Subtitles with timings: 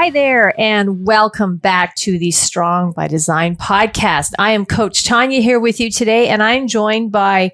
[0.00, 4.30] Hi there, and welcome back to the Strong by Design podcast.
[4.38, 7.50] I am Coach Tonya here with you today, and I'm joined by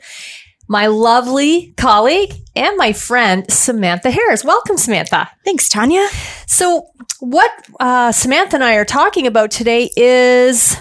[0.68, 4.45] my lovely colleague and my friend, Samantha Harris.
[4.45, 5.30] Welcome, Samantha.
[5.46, 6.06] Thanks, Tonya.
[6.46, 6.87] So,
[7.20, 10.76] what uh, Samantha and I are talking about today is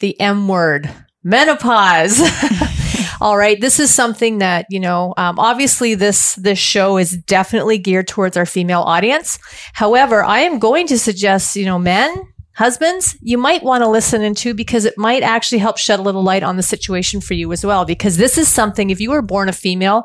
[0.00, 0.90] the M word
[1.24, 2.20] menopause.
[3.20, 3.60] All right.
[3.60, 8.36] This is something that, you know, um, obviously this, this show is definitely geared towards
[8.36, 9.38] our female audience.
[9.72, 12.14] However, I am going to suggest, you know, men,
[12.54, 16.22] husbands, you might want to listen into because it might actually help shed a little
[16.22, 17.84] light on the situation for you as well.
[17.84, 20.04] Because this is something, if you were born a female,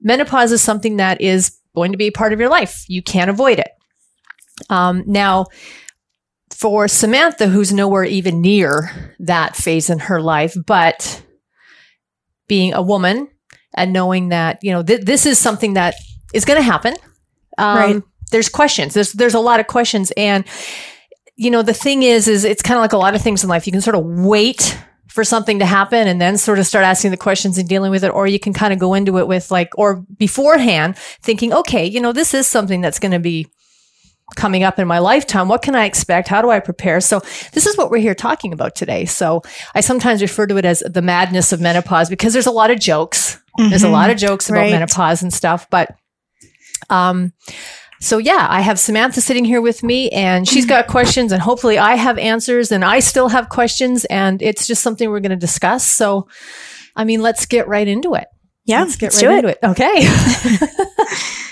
[0.00, 2.84] menopause is something that is going to be a part of your life.
[2.88, 3.70] You can't avoid it.
[4.70, 5.46] Um, now,
[6.50, 11.22] for Samantha, who's nowhere even near that phase in her life, but
[12.48, 13.28] being a woman
[13.74, 15.94] and knowing that you know th- this is something that
[16.32, 16.94] is going to happen.
[17.58, 18.02] Um, Right.
[18.30, 18.94] There's questions.
[18.94, 20.44] There's there's a lot of questions, and
[21.36, 23.48] you know the thing is, is it's kind of like a lot of things in
[23.48, 23.66] life.
[23.66, 24.76] You can sort of wait
[25.08, 28.02] for something to happen and then sort of start asking the questions and dealing with
[28.02, 31.86] it, or you can kind of go into it with like, or beforehand thinking, okay,
[31.86, 33.46] you know, this is something that's going to be
[34.36, 35.48] coming up in my lifetime.
[35.48, 36.28] What can I expect?
[36.28, 37.00] How do I prepare?
[37.00, 37.20] So
[37.52, 39.04] this is what we're here talking about today.
[39.04, 39.42] So
[39.74, 42.80] I sometimes refer to it as the madness of menopause because there's a lot of
[42.80, 43.40] jokes.
[43.58, 44.72] There's a lot of jokes about Right.
[44.72, 45.94] menopause and stuff, but,
[46.90, 47.32] um,
[48.00, 51.78] so yeah, I have Samantha sitting here with me and she's got questions and hopefully
[51.78, 55.36] I have answers and I still have questions and it's just something we're going to
[55.36, 55.86] discuss.
[55.86, 56.28] So,
[56.96, 58.26] I mean, let's get right into it.
[58.66, 59.58] Yeah, Let's get let's right do it.
[59.62, 59.80] into it.
[60.58, 60.66] Okay.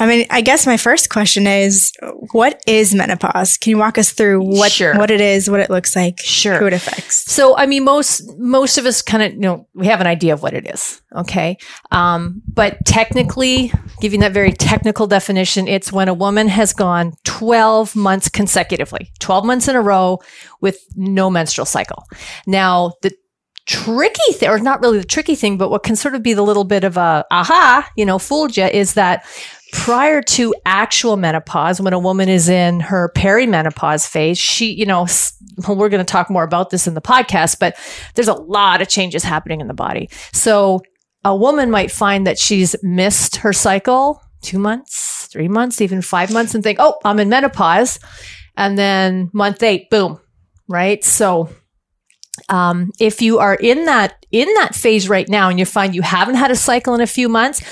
[0.00, 1.92] I mean, I guess my first question is,
[2.32, 3.56] what is menopause?
[3.58, 4.94] Can you walk us through what Sure.
[4.96, 6.58] what it is, what it looks like, Sure.
[6.58, 7.30] who it affects?
[7.32, 10.32] So, I mean, most most of us kind of you know we have an idea
[10.32, 11.56] of what it is, okay?
[11.90, 17.94] Um, but technically, giving that very technical definition, it's when a woman has gone twelve
[17.94, 20.18] months consecutively, twelve months in a row
[20.60, 22.04] with no menstrual cycle.
[22.46, 23.12] Now, the
[23.66, 26.42] tricky thing, or not really the tricky thing, but what can sort of be the
[26.42, 29.24] little bit of a aha, you know, fooled you is that
[29.72, 35.06] prior to actual menopause, when a woman is in her perimenopause phase, she, you know,
[35.68, 37.76] we're going to talk more about this in the podcast, but
[38.14, 40.08] there's a lot of changes happening in the body.
[40.32, 40.82] So
[41.24, 46.32] a woman might find that she's missed her cycle two months, three months, even five
[46.32, 47.98] months and think, oh, I'm in menopause.
[48.56, 50.20] And then month eight, boom,
[50.68, 51.02] right?
[51.02, 51.48] So
[52.52, 56.02] um, if you are in that in that phase right now and you find you
[56.02, 57.62] haven't had a cycle in a few months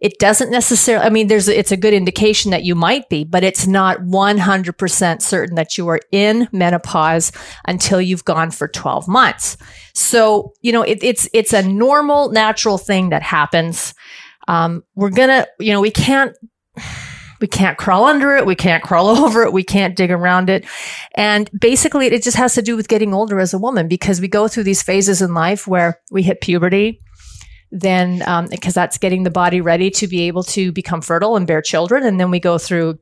[0.00, 3.42] it doesn't necessarily i mean there's it's a good indication that you might be but
[3.42, 7.32] it's not 100% certain that you are in menopause
[7.66, 9.56] until you've gone for 12 months.
[9.94, 13.94] So you know it, it's it's a normal natural thing that happens.
[14.48, 16.36] Um, we're gonna you know we can't
[17.40, 18.46] we can't crawl under it.
[18.46, 19.52] We can't crawl over it.
[19.52, 20.66] We can't dig around it.
[21.14, 24.28] And basically, it just has to do with getting older as a woman because we
[24.28, 27.00] go through these phases in life where we hit puberty,
[27.70, 31.46] then um, because that's getting the body ready to be able to become fertile and
[31.46, 32.98] bear children, and then we go through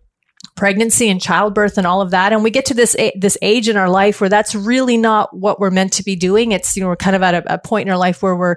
[0.56, 3.68] pregnancy and childbirth and all of that, and we get to this a- this age
[3.68, 6.52] in our life where that's really not what we're meant to be doing.
[6.52, 8.56] It's you know we're kind of at a, a point in our life where we're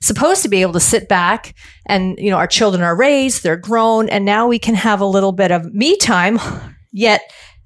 [0.00, 1.54] supposed to be able to sit back
[1.86, 5.06] and you know our children are raised, they're grown, and now we can have a
[5.06, 6.38] little bit of me time,
[6.92, 7.22] yet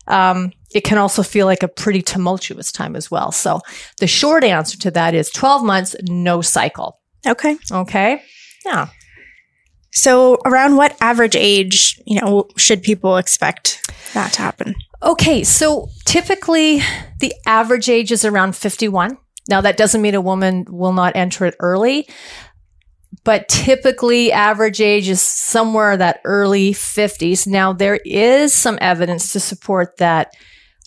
[0.07, 3.33] um, it can also feel like a pretty tumultuous time as well.
[3.33, 3.61] So
[3.99, 7.01] the short answer to that is 12 months, no cycle.
[7.27, 7.57] Okay.
[7.73, 8.23] Okay.
[8.65, 8.89] Yeah.
[9.97, 13.81] So, around what average age, you know, should people expect
[14.13, 14.75] that to happen?
[15.03, 15.43] Okay.
[15.43, 16.83] So typically
[17.21, 19.17] the average age is around 51.
[19.49, 22.09] Now that doesn't mean a woman will not enter it early,
[23.25, 27.47] but typically average age is somewhere that early 50s.
[27.47, 30.31] Now there is some evidence to support that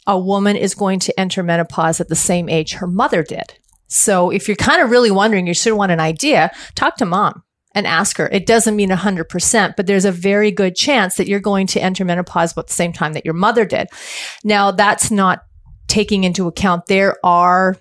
[0.06, 3.54] a woman is going to enter menopause at the same age her mother did.
[3.88, 7.44] So if you're kind of really wondering, you should want an idea, talk to mom
[7.74, 8.28] and ask her.
[8.30, 12.04] It doesn't mean 100%, but there's a very good chance that you're going to enter
[12.04, 13.88] menopause about the same time that your mother did.
[14.44, 15.44] Now, that's not
[15.88, 17.76] taking into account there are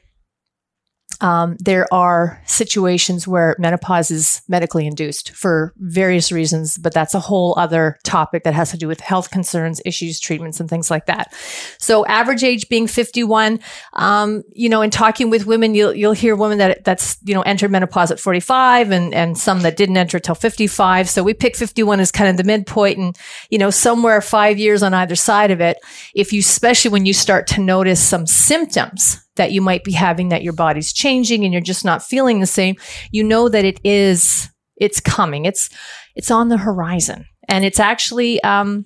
[1.21, 7.21] Um, there are situations where menopause is medically induced for various reasons, but that's a
[7.21, 11.07] whole other topic that has to do with health concerns, issues, treatments, and things like
[11.07, 11.33] that.
[11.79, 13.61] So, average age being 51.
[13.95, 17.43] Um, you know, in talking with women, you'll you'll hear women that that's you know
[17.43, 21.09] entered menopause at 45, and and some that didn't enter till 55.
[21.09, 23.17] So we pick 51 as kind of the midpoint, and
[23.51, 25.79] you know somewhere five years on either side of it.
[26.15, 30.29] If you, especially when you start to notice some symptoms that you might be having
[30.29, 32.77] that your body's changing and you're just not feeling the same,
[33.11, 35.47] you know that it is, it's coming.
[35.47, 35.71] It's,
[36.15, 38.85] it's on the horizon and it's actually, um,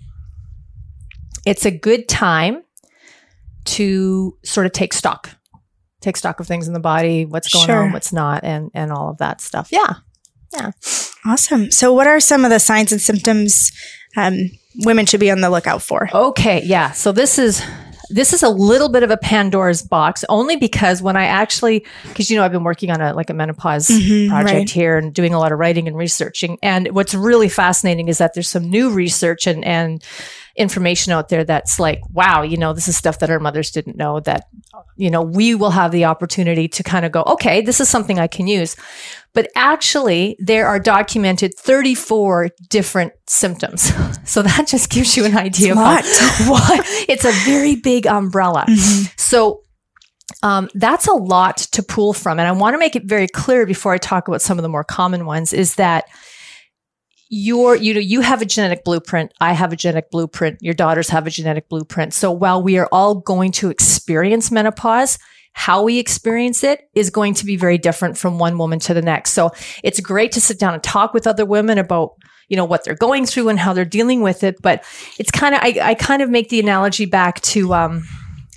[1.45, 2.63] it's a good time
[3.65, 5.31] to sort of take stock,
[6.01, 7.83] take stock of things in the body, what's going Sure.
[7.85, 9.69] on, what's not, and, and all of that stuff.
[9.73, 9.95] Yeah.
[10.53, 10.71] Yeah.
[11.25, 11.71] Awesome.
[11.71, 13.73] So, what are some of the signs and symptoms
[14.17, 14.51] um,
[14.85, 16.09] women should be on the lookout for?
[16.13, 16.91] Okay, yeah.
[16.91, 17.63] So this is
[18.13, 22.31] this is a little bit of a Pandora's box, only because when I actually, because
[22.31, 24.71] you know I've been working on a like a menopause Mhm, project right.
[24.71, 26.59] here and doing a lot of writing and researching.
[26.63, 30.03] And what's really fascinating is that there's some new research and and
[30.57, 33.97] information out there that's like, wow, you know, this is stuff that our mothers didn't
[33.97, 34.49] know that,
[34.97, 38.19] you know, we will have the opportunity to kind of go, okay, this is something
[38.19, 38.77] I can use.
[39.35, 43.93] But actually, there are documented 34 different symptoms.
[44.25, 45.79] So that just gives you an idea of
[46.49, 48.65] what it's a very big umbrella.
[49.17, 49.63] So
[50.43, 52.39] um, that's a lot to pull from.
[52.39, 54.69] And I want to make it very clear before I talk about some of the
[54.69, 56.05] more common ones is that
[57.35, 59.33] your you know you have a genetic blueprint.
[59.41, 60.61] I have a genetic blueprint.
[60.61, 62.13] Your daughters have a genetic blueprint.
[62.13, 65.19] So while we are all going to experience menopause
[65.55, 69.03] how we experience it is going to be very different from one woman to the
[69.03, 69.33] next.
[69.33, 69.51] So
[69.83, 72.17] it's great to sit down and talk with other women about
[72.49, 74.61] you know what they're going through and how they're dealing with it.
[74.61, 74.85] But
[75.19, 78.05] it's kind of I, I kind of make the analogy back to um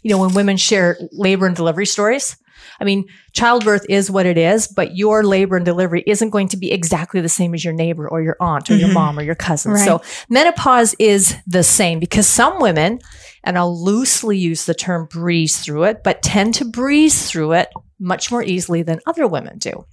[0.04, 2.36] you know when women share labor and delivery stories
[2.80, 6.57] I mean, childbirth is what it is, but your labor and delivery isn't going to
[6.57, 8.94] be exactly the same as your neighbor or your aunt or your Mhm.
[8.94, 9.72] mom or your cousin.
[9.74, 9.86] Right.
[9.86, 13.00] So menopause is the same because some women,
[13.44, 17.69] and I'll loosely use the term breeze through it, but tend to breeze through it
[18.00, 19.86] much more easily than other women do.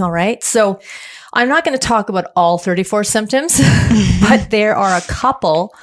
[0.00, 0.42] All right.
[0.44, 0.80] So
[1.34, 3.60] I'm not going to talk about all 34 symptoms,
[4.20, 5.74] but there are a couple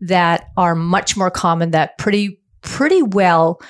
[0.00, 3.60] that are much more common that pretty, pretty well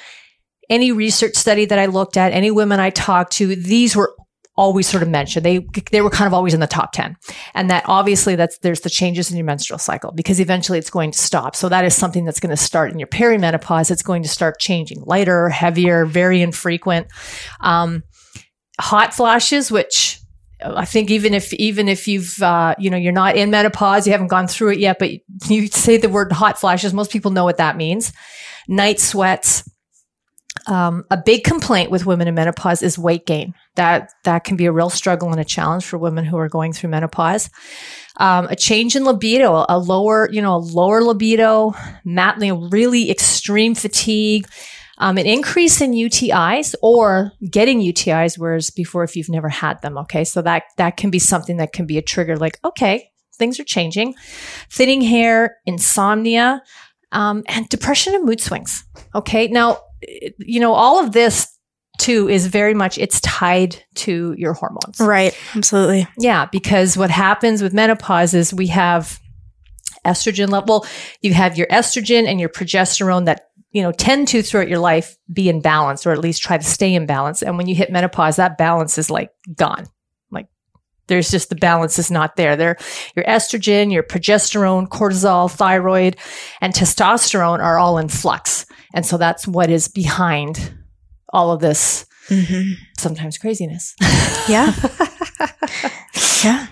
[0.70, 4.14] any research study that I looked at, any women I talked to, these were
[4.56, 5.44] always sort of mentioned.
[5.44, 7.16] They they were kind of always in the top 10.
[7.54, 11.10] And that obviously that's there's the changes in your menstrual cycle because eventually it's going
[11.10, 11.56] to stop.
[11.56, 13.90] So that is something that's going to start in your perimenopause.
[13.90, 17.08] It's going to start changing lighter, heavier, very infrequent.
[17.60, 18.02] Um,
[18.80, 20.20] hot flashes, which
[20.62, 24.12] I think even if even if you've uh, you know you're not in menopause, you
[24.12, 25.10] haven't gone through it yet, but
[25.48, 28.12] you say the word hot flashes, most people know what that means.
[28.68, 29.68] Night sweats.
[30.66, 33.54] Um, a big complaint with women in menopause is weight gain.
[33.74, 36.72] That that can be a real struggle and a challenge for women who are going
[36.72, 37.50] through menopause.
[38.16, 41.74] Um, a change in libido, a lower you know a lower libido,
[42.04, 44.46] mat, really extreme fatigue.
[44.98, 49.98] Um, an increase in UTIs or getting UTIs, whereas before, if you've never had them,
[49.98, 52.36] okay, so that that can be something that can be a trigger.
[52.36, 54.14] Like, okay, things are changing.
[54.70, 56.62] Thinning hair, insomnia,
[57.10, 58.84] um, and depression and mood swings.
[59.14, 59.78] Okay, now
[60.38, 61.48] you know all of this
[61.98, 64.98] too is very much it's tied to your hormones.
[64.98, 65.36] Right.
[65.54, 66.08] Absolutely.
[66.18, 69.20] Yeah, because what happens with menopause is we have
[70.04, 70.86] estrogen level.
[71.22, 75.16] You have your estrogen and your progesterone that you know tend to throughout your life
[75.32, 77.42] be in balance, or at least try to stay in balance.
[77.42, 79.86] And when you hit menopause, that balance is like gone.
[81.04, 82.56] Like there's just the balance is not there.
[82.56, 82.76] There,
[83.14, 86.16] your estrogen, your progesterone, cortisol, thyroid,
[86.60, 90.72] and testosterone are all in flux, and so that's what is behind
[91.32, 93.94] all of this hmm sometimes craziness.
[94.46, 94.74] Yeah.
[96.44, 96.66] yeah.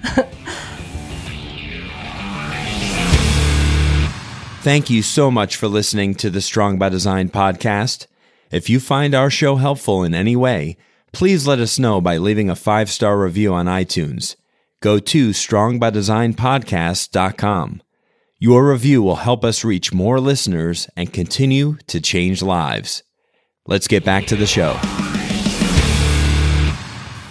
[4.61, 8.07] Thank you so much for listening to the Strong by Design podcast.
[8.51, 10.77] If you find our show helpful in any way,
[11.13, 14.35] please let us know by leaving a five star review on iTunes.
[14.81, 17.83] Go to strongbydesignpodcast.com.
[18.39, 23.03] Your review will help us reach more listeners and continue to change lives.
[23.69, 24.77] Let's get back to the show.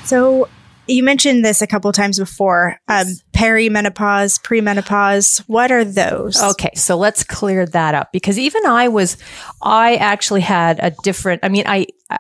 [0.06, 0.48] So
[0.88, 2.78] you mentioned this a couple times before.
[2.88, 5.44] Um, perimenopause, premenopause.
[5.48, 6.42] What are those?
[6.42, 9.18] Okay, so let's clear that up because even I was,
[9.62, 11.44] I actually had a different.
[11.44, 11.88] I mean, I.
[12.10, 12.18] I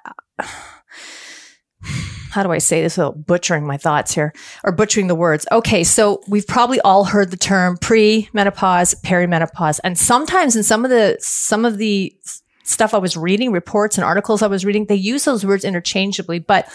[2.31, 4.33] how do I say this without butchering my thoughts here
[4.63, 5.45] or butchering the words?
[5.51, 10.91] Okay, so we've probably all heard the term pre-menopause, perimenopause, and sometimes in some of
[10.91, 12.15] the some of the
[12.63, 16.39] stuff I was reading, reports and articles I was reading, they use those words interchangeably.
[16.39, 16.67] But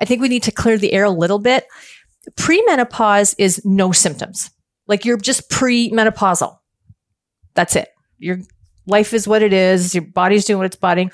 [0.00, 1.66] I think we need to clear the air a little bit.
[2.36, 4.50] Premenopause is no symptoms.
[4.86, 6.56] Like you're just premenopausal.
[7.54, 7.88] That's it.
[8.18, 8.38] Your
[8.86, 9.94] life is what it is.
[9.94, 11.12] Your body's doing what it's bodying.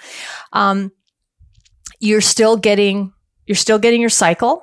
[0.53, 0.93] Um,
[2.01, 3.13] you're still getting,
[3.49, 4.63] you're still getting your cycle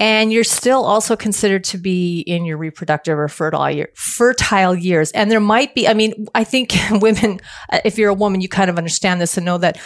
[0.00, 5.12] and you're still also considered to be in your reproductive or fertile year, fertile years.
[5.12, 7.40] And there might be, I mean, I think women,
[7.70, 9.78] uh, if you're a woman, you kind of understand this and know that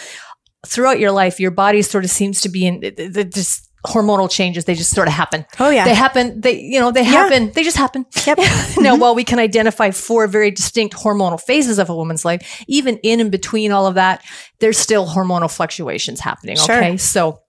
[0.65, 4.65] throughout your life, your body sort of seems to be in this hormonal changes.
[4.65, 5.45] They just sort of happen.
[5.59, 5.85] Oh yeah.
[5.85, 6.41] They happen.
[6.41, 7.11] They, you know, they Yeah.
[7.11, 7.51] happen.
[7.51, 8.05] They just happen.
[8.25, 8.39] Yep.
[8.79, 12.97] now, while we can identify four very distinct hormonal phases of a woman's life, even
[13.03, 14.23] in and between all of that,
[14.59, 16.57] there's still hormonal fluctuations happening.
[16.57, 16.75] Sure.
[16.77, 16.97] Okay.
[16.97, 17.39] So,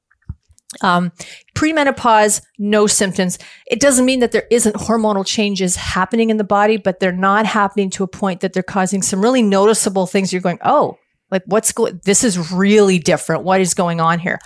[0.82, 1.12] um,
[1.54, 3.38] premenopause, no symptoms.
[3.70, 7.46] It doesn't mean that there isn't hormonal changes happening in the body, but they're not
[7.46, 10.32] happening to a point that they're causing some really noticeable things.
[10.32, 10.98] You're going, oh,
[11.30, 13.44] like what's going, this is really different.
[13.44, 14.38] What is going on here?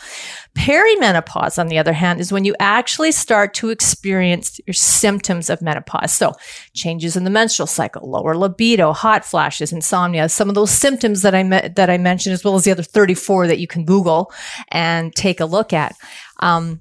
[0.56, 5.60] Perimenopause, on the other hand, is when you actually start to experience your symptoms of
[5.60, 6.12] menopause.
[6.12, 6.32] So
[6.74, 11.34] changes in the menstrual cycle, lower libido, hot flashes, insomnia, some of those symptoms that
[11.34, 14.32] I me- that I mentioned, as well as the other 34 that you can Google
[14.68, 15.96] and take a look at.
[16.38, 16.80] Um,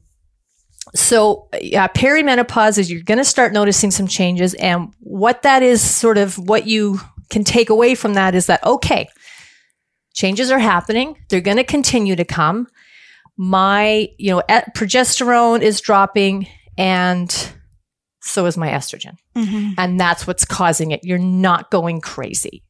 [0.93, 5.81] so yeah, perimenopause is you're going to start noticing some changes, and what that is,
[5.81, 6.99] sort of what you
[7.31, 9.09] can take away from that is that okay,
[10.13, 11.17] changes are happening.
[11.29, 12.67] They're going to continue to come.
[13.37, 14.41] My, you know,
[14.75, 16.47] progesterone is dropping,
[16.77, 17.53] and
[18.21, 19.73] so is my estrogen, Mhm.
[19.77, 21.01] and that's what's causing it.
[21.03, 22.63] You're not going crazy.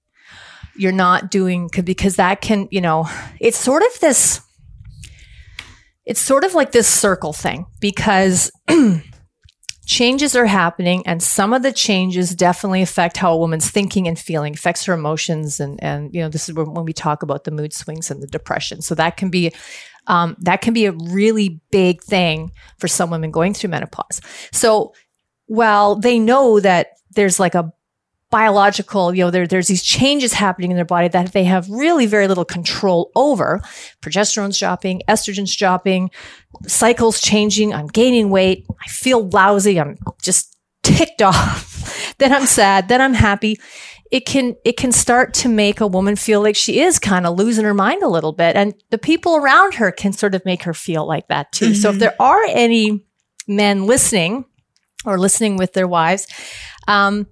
[0.75, 3.07] You're not doing because that can, you know,
[3.39, 4.41] it's sort of this
[6.05, 8.51] it's sort of like this circle thing because
[9.85, 14.17] changes are happening and some of the changes definitely affect how a woman's thinking and
[14.19, 17.51] feeling affects her emotions and and you know this is when we talk about the
[17.51, 19.51] mood swings and the depression so that can be
[20.07, 24.93] um, that can be a really big thing for some women going through menopause so
[25.47, 27.71] while they know that there's like a
[28.33, 32.07] biological, you know, there, there's these changes happening in their body that they have really
[32.07, 33.61] very little control over.
[34.01, 36.09] Progesterone's dropping, estrogen's dropping,
[36.65, 37.75] cycles changing.
[37.75, 38.65] I'm gaining weight.
[38.83, 39.79] I feel lousy.
[39.79, 42.15] I'm just ticked off.
[42.17, 42.87] then I'm sad.
[42.87, 43.59] Then I'm happy.
[44.13, 47.35] It can, it can start to make a woman feel like she is kind of
[47.35, 48.55] losing her mind a little bit.
[48.55, 51.73] And the people around her can sort of make her feel like that too.
[51.73, 53.03] So if there are any
[53.47, 54.45] men listening
[55.03, 56.27] or listening with their wives,
[56.87, 57.25] um,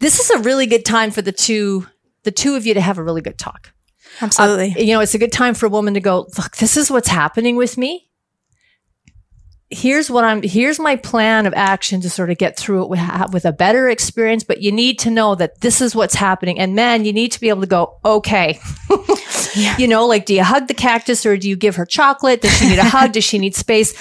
[0.00, 1.86] this is a really good time for the two
[2.24, 3.72] the two of you to have a really good talk.
[4.20, 4.84] Absolutely.
[4.84, 7.08] You know, it's a good time for a woman to go, look, this is what's
[7.08, 8.10] happening with me.
[9.68, 13.00] Here's what I'm here's my plan of action to sort of get through it with,
[13.32, 16.58] with a better experience, but you need to know that this is what's happening.
[16.60, 18.60] And man, you need to be able to go, okay.
[19.78, 22.42] You know, like do you hug the cactus or do you give her chocolate?
[22.42, 23.12] Does she need a hug?
[23.12, 23.94] Does she need space?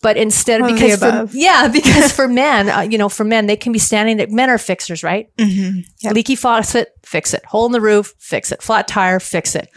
[0.00, 3.56] But instead, of because for, yeah, because for men, uh, you know, for men, they
[3.56, 4.26] can be standing there.
[4.28, 5.28] Men are fixers, right?
[5.36, 5.84] Mhm.
[6.00, 6.14] Yep.
[6.14, 7.44] Leaky faucet, fix it.
[7.44, 8.62] Hole in the roof, fix it.
[8.62, 9.68] Flat tire, fix it.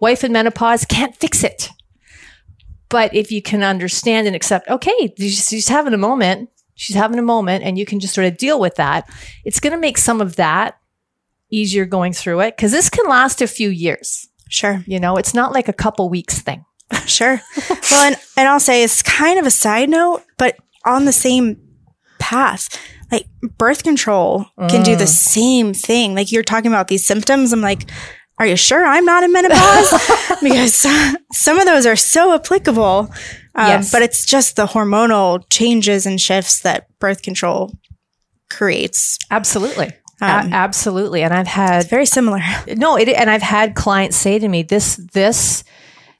[0.00, 1.68] Wife in menopause can't fix it.
[2.88, 7.22] But if you can understand and accept, okay, she's, having a moment, she's having a
[7.22, 9.08] moment, and you can just sort of deal with that,
[9.44, 10.78] it's going to make some of that
[11.50, 14.28] easier going through it because this can last a few years.
[14.48, 14.82] Sure.
[14.86, 16.64] You know, it's not like a couple weeks thing.
[17.06, 17.40] Sure.
[17.90, 21.60] well, and, and I'll say it's kind of a side note, but on the same
[22.18, 22.78] path,
[23.10, 23.26] like
[23.56, 25.08] birth control can do the mm.
[25.08, 26.14] same thing.
[26.14, 27.52] Like you're talking about these symptoms.
[27.52, 27.90] I'm like,
[28.38, 29.92] are you sure I'm not in menopause?
[30.42, 30.86] because
[31.32, 33.10] some of those are so applicable.
[33.54, 33.90] Um, Yes.
[33.90, 37.72] But it's just the hormonal changes and shifts that birth control
[38.50, 39.18] creates.
[39.30, 39.86] Absolutely.
[40.20, 41.22] Um, A- absolutely.
[41.22, 42.40] And I've had Very similar.
[42.68, 45.62] no it and i've had clients say to me this this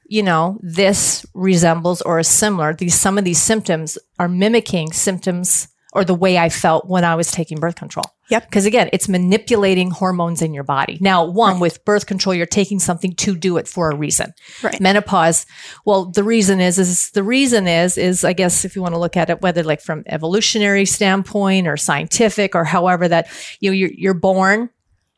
[0.05, 5.67] you know this resembles or is similar these some of these symptoms are mimicking symptoms
[5.93, 8.05] or the way i felt when i was taking birth control.
[8.29, 8.45] Yep.
[8.45, 10.99] because again it's manipulating hormones in your body.
[11.01, 14.33] Now one with birth control you're taking something to do it for a reason.
[14.63, 14.79] Right.
[14.79, 15.45] menopause
[15.85, 18.99] well the reason is is the reason is is i guess if you want to
[18.99, 23.27] look at it whether like from evolutionary standpoint or scientific or however that
[23.59, 24.69] you know you're, you're born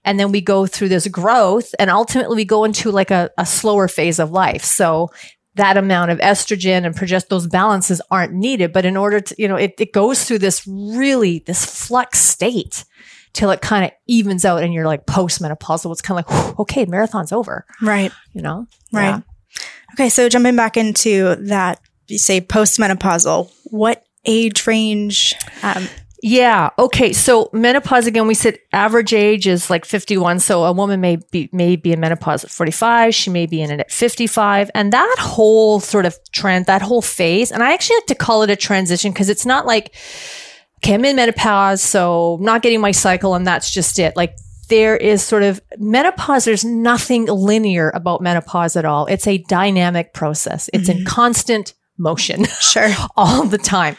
[0.04, 3.46] and then we go through this growth and ultimately we go into like a, a
[3.46, 4.64] slower phase of life.
[4.64, 5.12] So
[5.56, 9.48] that amount of estrogen and progest those balances aren't needed but in order to you
[9.48, 12.86] know it, it goes through this really this flux state
[13.34, 16.56] till it kind of evens out and you're like postmenopausal it's kind of like whew,
[16.60, 18.12] okay marathon's over Right.
[18.34, 19.08] you know Right.
[19.10, 19.22] Yeah.
[19.94, 23.52] Okay, so jumping back into that, you say postmenopausal.
[23.66, 25.34] What age range?
[25.64, 25.88] Um,
[26.24, 26.70] Yeah.
[26.78, 27.14] Okay.
[27.14, 30.40] So menopause again, we said average age is like 51.
[30.40, 33.16] So a woman may be, may be in menopause at 45.
[33.16, 34.70] She may be in it at 55.
[34.76, 38.44] And that whole sort of trend, that whole phase, and I actually like to call
[38.44, 39.96] it a transition because it's not like,
[40.78, 41.82] okay, I'm in menopause.
[41.82, 44.16] So not getting my cycle and that's just it.
[44.16, 44.38] Like
[44.70, 46.46] there is sort of menopause.
[46.46, 49.08] There's nothing linear about menopause at all.
[49.08, 50.70] It's a dynamic process.
[50.72, 51.06] It's in mm-hmm.
[51.06, 52.90] constant motion Sure.
[53.16, 53.96] all the time.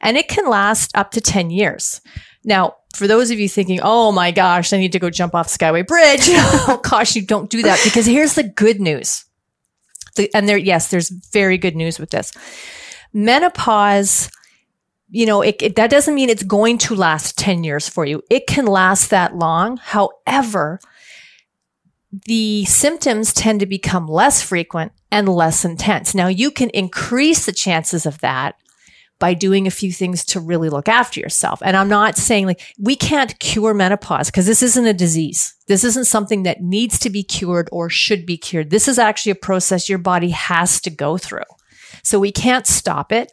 [0.00, 2.00] And it can last up to 10 years.
[2.44, 5.48] Now, for those of you thinking, oh my gosh, I need to go jump off
[5.48, 9.24] Skyway Bridge, oh gosh you don't do that because here's the good news.
[10.16, 12.32] The, and there, yes, there's very good news with this.
[13.12, 14.30] Menopause,
[15.08, 18.22] you know, it, it, that doesn't mean it's going to last 10 years for you.
[18.30, 19.76] It can last that long.
[19.76, 20.80] However,
[22.12, 26.14] the symptoms tend to become less frequent and less intense.
[26.14, 28.56] Now, you can increase the chances of that
[29.20, 31.60] by doing a few things to really look after yourself.
[31.62, 35.54] And I'm not saying like we can't cure menopause because this isn't a disease.
[35.68, 38.70] This isn't something that needs to be cured or should be cured.
[38.70, 41.42] This is actually a process your body has to go through.
[42.02, 43.30] So we can't stop it.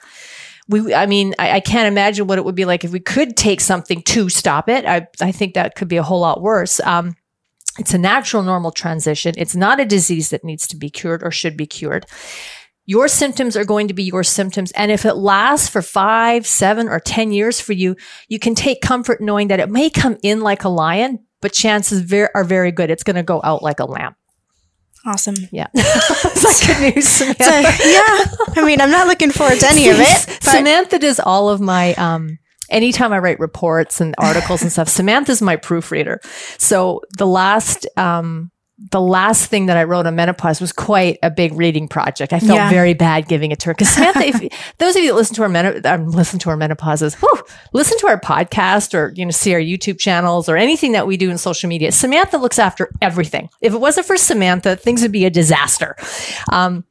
[0.68, 3.38] We, I mean, I, I can't imagine what it would be like if we could
[3.38, 4.86] take something to stop it.
[4.86, 6.82] I, I think that could be a whole lot worse.
[6.82, 7.16] Um,
[7.80, 9.34] it's a natural, normal transition.
[9.38, 12.06] It's not a disease that needs to be cured or should be cured.
[12.86, 14.72] Your symptoms are going to be your symptoms.
[14.72, 17.98] And if it lasts for five, seven, or 10 years for you,
[18.30, 22.02] you can take comfort knowing that it may come in like a lion, but chances
[22.02, 24.16] ver- are very good it's going to go out like a lamb.
[25.06, 25.36] Awesome.
[25.52, 25.68] Yeah.
[25.74, 27.08] it's like good news?
[27.08, 27.44] Samantha?
[27.44, 28.26] So, yeah.
[28.56, 30.26] I mean, I'm not looking forward to any of it.
[30.48, 32.40] But Samantha does all of my, um,
[32.70, 36.20] anytime I write reports and articles and stuff, Samantha's my proofreader.
[36.58, 38.52] So the last, um,
[38.92, 42.32] the last thing that I wrote on menopause was quite a big reading project.
[42.32, 42.70] I felt Yeah.
[42.70, 45.42] very bad giving it to her because Samantha, if, those of you that listen to
[45.42, 47.42] our men- um, listen to our menopauses, whew,
[47.74, 51.18] listen to our podcast or you know see our YouTube channels or anything that we
[51.18, 51.92] do in social media.
[51.92, 53.50] Samantha looks after everything.
[53.62, 55.96] If it wasn't for Samantha, things would be a disaster.
[56.52, 56.84] Um,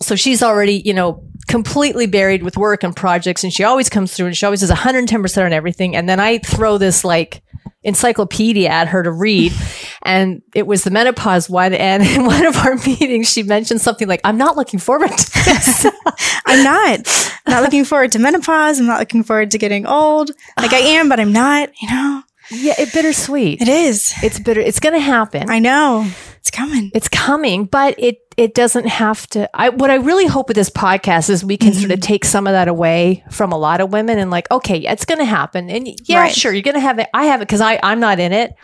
[0.00, 4.14] so she's already, you know, completely buried with work and projects and she always comes
[4.14, 5.96] through and she always does 110% on everything.
[5.96, 7.42] And then I throw this like
[7.82, 9.52] encyclopedia at her to read.
[10.06, 11.72] And it was the menopause one.
[11.72, 15.44] And in one of our meetings, she mentioned something like, I'm not looking forward to
[15.46, 15.86] this.
[16.46, 17.32] I'm not.
[17.46, 18.78] I'm not looking forward to menopause.
[18.78, 20.30] I'm not looking forward to getting old.
[20.58, 22.22] Like I am, but I'm not, you know?
[22.50, 23.62] yeah, it bittersweet.
[23.62, 24.12] It is.
[24.22, 24.60] It's bitter.
[24.60, 25.48] It's going to happen.
[25.48, 26.06] I know.
[26.44, 26.90] It's coming.
[26.94, 29.48] it's coming, but it it doesn't have to.
[29.56, 32.46] I what I really hope with this podcast is we can sort of take some
[32.46, 35.24] of that away from a lot of women and like, okay, yeah, it's going to
[35.24, 36.34] happen, and yeah, Right.
[36.34, 37.08] sure, you're going to have it.
[37.14, 38.54] I have it because I I'm not in it.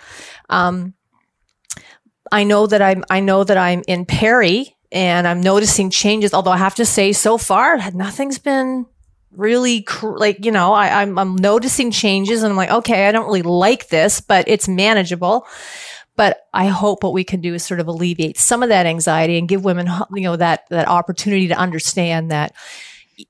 [0.50, 0.92] Um,
[2.30, 6.34] I know that I'm I know that I'm in Perry and I'm noticing changes.
[6.34, 8.84] Although I have to say, so far nothing's been
[9.32, 13.12] really cr- like you know I, I'm I'm noticing changes and I'm like, okay, I
[13.12, 15.46] don't really like this, but it's manageable.
[16.20, 19.38] But I hope what we can do is sort of alleviate some of that anxiety
[19.38, 22.52] and give women, you know, that that opportunity to understand that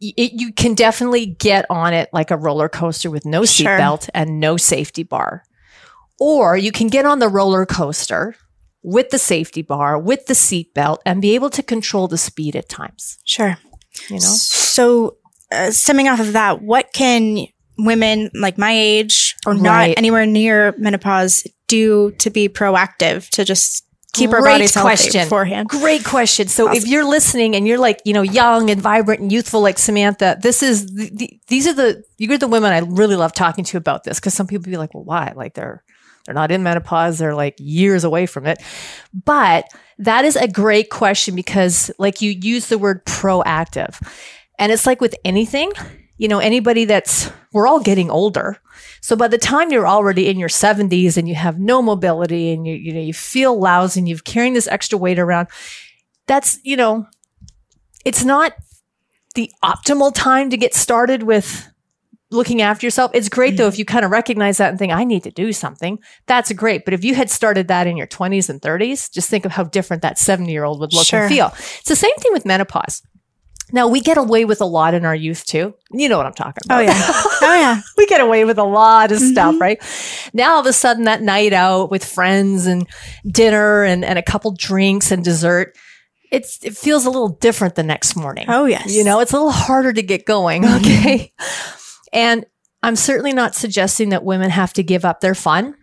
[0.00, 3.79] it, you can definitely get on it like a roller coaster with no Sure.
[3.79, 5.44] seatbelt and no safety bar,
[6.18, 8.35] or you can get on the roller coaster
[8.83, 12.68] with the safety bar, with the seatbelt, and be able to control the speed at
[12.68, 13.18] times.
[13.24, 13.57] Sure.
[14.09, 15.16] You know, So,
[15.53, 17.46] uh, stemming off of that, what can
[17.79, 19.62] women like my age or Right.
[19.62, 24.87] not anywhere near menopause do to be proactive to just keep our Great bodies healthy
[24.87, 25.24] question.
[25.24, 25.68] beforehand?
[25.68, 26.48] Great question.
[26.48, 29.78] So if you're listening and you're like, you know, young and vibrant and youthful like
[29.78, 33.64] Samantha, this is the, the, these are the you're the women I really love talking
[33.64, 35.33] to about this because some people be like, well, why?
[35.35, 35.83] Like they're
[36.26, 38.59] they're not in menopause, they're like years away from it.
[39.24, 39.66] But
[39.98, 43.96] that is a great question because like you use the word proactive.
[44.59, 45.72] And it's like with anything,
[46.18, 48.59] you know, anybody that's we're all getting older.
[49.01, 52.66] So by the time you're already in your 70s and you have no mobility and
[52.66, 55.49] you you know you feel lousy and you've carrying this extra weight around,
[56.27, 57.07] that's you know,
[58.05, 58.55] it's not
[59.35, 61.66] the optimal time to get started with
[62.33, 63.11] looking after yourself.
[63.12, 65.53] It's great though if you kind of recognize that and think I need to do
[65.53, 65.99] something.
[66.27, 66.85] That's great.
[66.85, 69.64] But if you had started that in your 20s and 30s, just think of how
[69.64, 71.23] different that 70 year old would look Sure.
[71.23, 71.49] and feel.
[71.59, 73.03] It's the same thing with menopause.
[73.72, 75.74] Now we get away with a lot in our youth too.
[75.90, 76.80] You know what I'm talking oh, about.
[76.80, 77.12] Oh yeah.
[77.42, 77.80] oh yeah.
[77.96, 79.33] we get away with a lot of mm-hmm.
[79.33, 79.80] stuff, right?
[80.33, 82.87] Now all of a sudden that night out with friends and
[83.26, 85.76] dinner and, and a couple drinks and dessert,
[86.30, 88.46] it's it feels a little different the next morning.
[88.48, 88.94] Oh yes.
[88.94, 90.62] You know, it's a little harder to get going.
[90.62, 90.76] Mm-hmm.
[90.76, 91.33] Okay.
[92.12, 92.46] and
[92.83, 95.74] I'm certainly not suggesting that women have to give up their fun.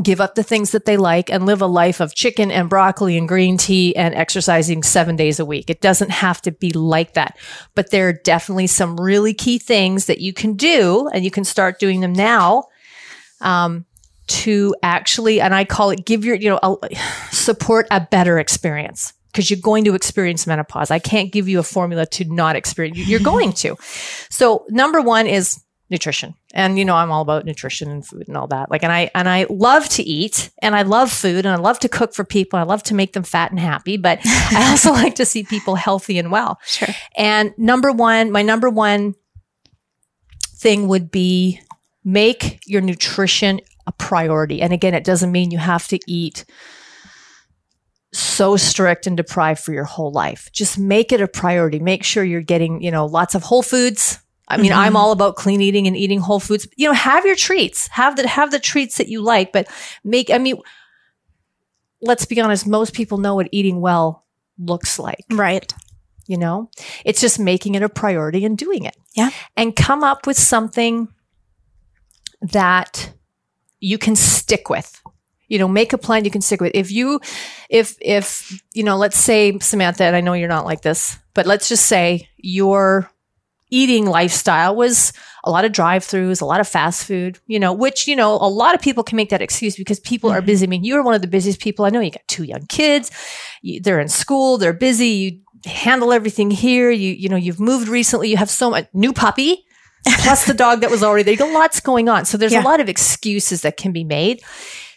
[0.00, 3.18] Give up the things that they like and live a life of chicken and broccoli
[3.18, 5.68] and green tea and exercising seven days a week.
[5.68, 7.36] It doesn't have to be like that.
[7.74, 11.44] But there are definitely some really key things that you can do and you can
[11.44, 12.64] start doing them now.
[13.40, 13.86] Um,
[14.28, 16.76] to actually, and I call it give your, you know, a,
[17.32, 20.90] support a better experience because you're going to experience menopause.
[20.90, 22.98] I can't give you a formula to not experience.
[22.98, 23.76] You're going to.
[24.30, 25.61] So number one is
[25.92, 26.34] nutrition.
[26.52, 28.70] And you know, I'm all about nutrition and food and all that.
[28.70, 31.78] Like and I and I love to eat and I love food and I love
[31.80, 32.58] to cook for people.
[32.58, 35.76] I love to make them fat and happy, but I also like to see people
[35.76, 36.58] healthy and well.
[36.66, 36.88] Sure.
[37.16, 39.14] And number 1, my number 1
[40.56, 41.60] thing would be
[42.04, 44.62] make your nutrition a priority.
[44.62, 46.44] And again, it doesn't mean you have to eat
[48.12, 50.50] so strict and deprived for your whole life.
[50.52, 51.78] Just make it a priority.
[51.78, 54.80] Make sure you're getting, you know, lots of whole foods, I mean, mm-hmm.
[54.80, 56.66] I'm all about clean eating and eating whole foods.
[56.76, 57.88] You know, have your treats.
[57.88, 59.68] Have the have the treats that you like, but
[60.04, 60.56] make I mean
[62.02, 64.26] let's be honest, most people know what eating well
[64.58, 65.24] looks like.
[65.30, 65.72] Right.
[66.26, 66.70] You know?
[67.04, 68.96] It's just making it a priority and doing it.
[69.14, 69.30] Yeah.
[69.56, 71.08] And come up with something
[72.40, 73.12] that
[73.80, 75.00] you can stick with
[75.48, 77.20] you know make a plan you can stick with if you
[77.68, 81.46] if if you know let's say samantha and i know you're not like this but
[81.46, 83.08] let's just say you're
[83.72, 85.12] eating lifestyle was
[85.44, 88.46] a lot of drive-throughs, a lot of fast food, you know, which, you know, a
[88.46, 90.38] lot of people can make that excuse because people mm-hmm.
[90.38, 90.66] are busy.
[90.66, 91.98] I mean, you're one of the busiest people I know.
[91.98, 93.10] You got two young kids.
[93.62, 94.58] You, they're in school.
[94.58, 95.08] They're busy.
[95.08, 96.90] You handle everything here.
[96.90, 98.28] You, you know, you've moved recently.
[98.28, 99.64] You have so much new puppy
[100.20, 101.32] plus the dog that was already there.
[101.32, 102.24] You got lots going on.
[102.24, 102.62] So there's yeah.
[102.62, 104.42] a lot of excuses that can be made.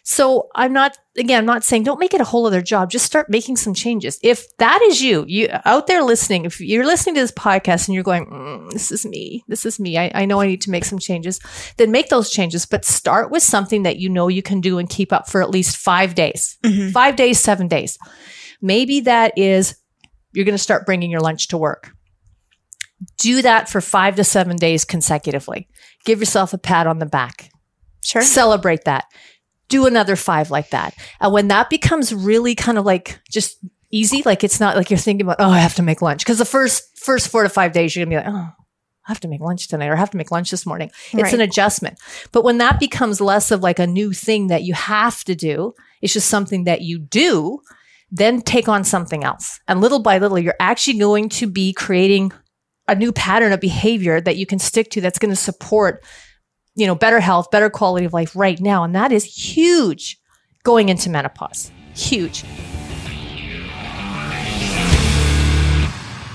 [0.07, 2.91] So I'm not, again, I'm not saying don't make it a whole other job.
[2.91, 4.19] Just start making some changes.
[4.21, 7.95] If that is you, you out there listening, if you're listening to this podcast and
[7.95, 10.69] you're going, mm, this is me, this is me, I, I know I need to
[10.69, 11.39] make some changes,
[11.77, 14.87] then make those changes, but start with something that you know you can do and
[14.87, 16.89] keep up for at least five days, mm-hmm.
[16.89, 17.97] five days, seven days.
[18.61, 19.75] Maybe that is
[20.33, 21.93] you're going to start bringing your lunch to work.
[23.17, 25.67] Do that for five to seven days consecutively.
[26.05, 27.49] Give yourself a pat on the back.
[28.03, 28.21] Sure.
[28.21, 29.05] Celebrate that
[29.67, 30.95] do another five like that.
[31.19, 33.57] And when that becomes really kind of like just
[33.91, 36.25] easy, like it's not like you're thinking about, oh, I have to make lunch.
[36.25, 38.51] Cause the first, first four to five days, you're gonna be like, oh,
[39.07, 40.89] I have to make lunch tonight or I have to make lunch this morning.
[41.13, 41.33] It's right.
[41.33, 41.99] an adjustment.
[42.31, 45.75] But when that becomes less of like a new thing that you have to do,
[46.01, 47.59] it's just something that you do,
[48.11, 49.59] then take on something else.
[49.67, 52.31] And little by little, you're actually going to be creating
[52.87, 56.03] a new pattern of behavior that you can stick to that's going to support
[56.75, 58.83] you know, better health, better quality of life right now.
[58.83, 60.19] And that is huge
[60.63, 61.71] going into menopause.
[61.95, 62.43] Huge.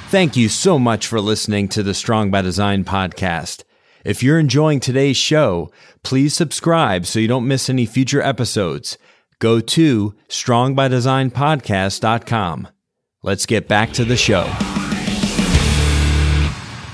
[0.09, 3.63] Thank you so much for listening to the Strong by Design podcast.
[4.05, 5.71] If you're enjoying today's show,
[6.03, 8.99] please subscribe so you don't miss any future episodes.
[9.39, 12.69] Go to strongbydesignpodcast.com.
[13.23, 14.53] Let's get back to the show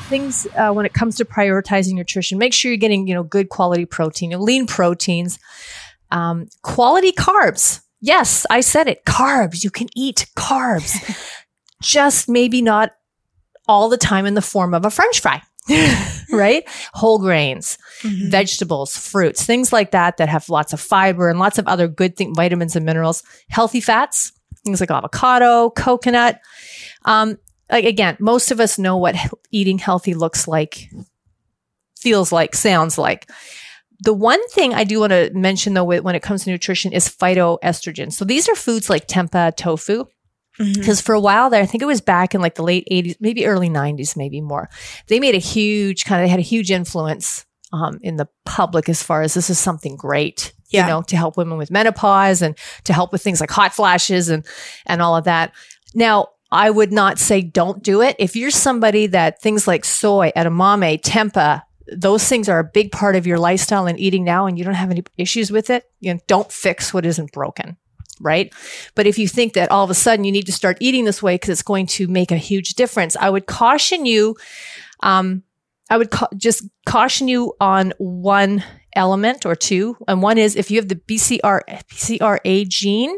[0.07, 3.49] things uh, when it comes to prioritizing nutrition, make sure you're getting, you know, good
[3.49, 5.39] quality protein, you know, lean proteins,
[6.11, 7.81] um, quality carbs.
[8.01, 9.05] Yes, I said it.
[9.05, 9.65] Carbs.
[9.65, 10.95] You can eat carbs.
[11.83, 12.93] Just maybe not
[13.69, 15.43] all the time in the form of a french fry.
[16.31, 16.65] right?
[16.95, 18.31] Whole grains, mm-hmm.
[18.31, 22.17] vegetables, fruits, things like that that have lots of fiber and lots of other good
[22.17, 23.23] things, vitamins and minerals.
[23.49, 24.33] Healthy fats,
[24.65, 26.41] things like avocado, coconut.
[27.05, 27.39] Um,
[27.71, 29.17] like again, most of us know what
[29.51, 30.91] eating healthy looks like,
[31.99, 33.29] feels like, sounds like.
[34.01, 37.09] The one thing I do want to mention though when it comes to nutrition is
[37.09, 38.13] phytoestrogens.
[38.13, 40.05] So these are foods like tempeh, tofu.
[40.59, 41.05] Because mm-hmm.
[41.05, 43.45] for a while there, I think it was back in like the late 80s, maybe
[43.45, 44.71] early 90s, maybe more.
[45.07, 48.89] They made a huge kind of, they had a huge influence um, in the public
[48.89, 50.83] as far as this is something great, yeah.
[50.83, 54.31] you know, to help women with menopause and to help with things like hot flashes
[54.31, 54.47] and
[54.87, 55.53] and all of that.
[55.95, 58.17] Now, I would not say don't do it.
[58.19, 63.15] If you're somebody that things like soy, edamame, tempeh, those things are a big part
[63.15, 66.15] of your lifestyle and eating now and you don't have any issues with it, you
[66.15, 67.77] know, don't fix what isn't broken.
[68.21, 68.55] Right.
[68.95, 71.23] But if you think that all of a sudden you need to start eating this
[71.23, 74.37] way because it's going to make a huge difference, I would caution you.
[75.01, 75.43] Um,
[75.91, 78.65] I would ca- just caution you on one
[78.95, 79.99] element or two.
[80.09, 83.15] And one is if you have the BCR, BCRA gene,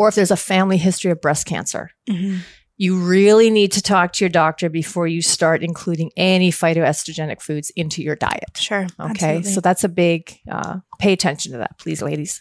[0.00, 1.90] or if there's a family history of breast cancer.
[2.08, 2.38] Mm-hmm.
[2.78, 7.68] You really need to talk to your doctor before you start including any phytoestrogenic foods
[7.76, 8.56] into your diet.
[8.56, 8.86] Sure.
[8.98, 9.10] Okay.
[9.36, 9.52] Absolutely.
[9.52, 12.40] So that's a big, uh, pay attention to that, please, ladies.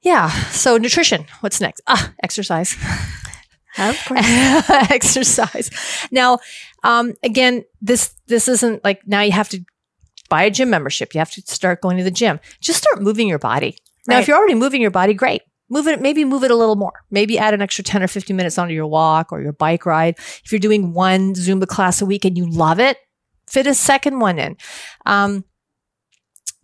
[0.00, 0.30] Yeah.
[0.52, 1.26] So nutrition.
[1.40, 1.82] What's next?
[1.86, 2.72] Ah, exercise.
[3.76, 4.24] Of course.
[4.90, 5.70] exercise.
[6.10, 6.38] Now,
[6.82, 9.60] um, again, this this isn't like now you have to
[10.30, 11.12] buy a gym membership.
[11.14, 12.40] You have to start going to the gym.
[12.62, 13.76] Just start moving your body.
[14.08, 14.22] Now, Right.
[14.22, 15.42] if you're already moving your body, great.
[15.70, 17.04] Move it, maybe move it a little more.
[17.10, 20.16] Maybe add an extra 10 or 15 minutes onto your walk or your bike ride.
[20.44, 22.98] If you're doing one Zumba class a week and you love it,
[23.48, 24.56] fit a second one in.
[25.06, 25.44] Um,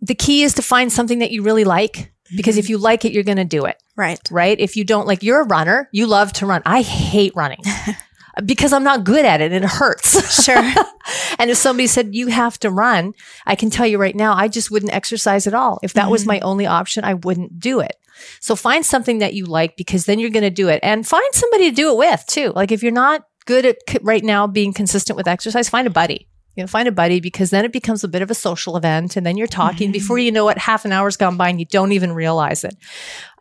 [0.01, 3.13] the key is to find something that you really like because if you like it,
[3.13, 4.19] you're going to do it Right.
[4.29, 4.59] right?
[4.59, 6.61] If you don't like, you're a runner, you love to run.
[6.65, 7.61] I hate running
[8.45, 10.43] because I'm not good at it and it hurts.
[10.43, 10.57] Sure.
[11.39, 13.13] and if somebody said you have to run,
[13.45, 15.79] I can tell you right now, I just wouldn't exercise at all.
[15.81, 17.95] If that was my only option, I wouldn't do it.
[18.39, 21.23] So find something that you like because then you're going to do it and find
[21.33, 22.51] somebody to do it with too.
[22.55, 26.27] Like if you're not good at right now being consistent with exercise, find a buddy.
[26.55, 29.15] You know, find a buddy because then it becomes a bit of a social event
[29.15, 31.67] and then you're talking before you know it, half an hour's gone by and you
[31.67, 32.75] don't even realize it.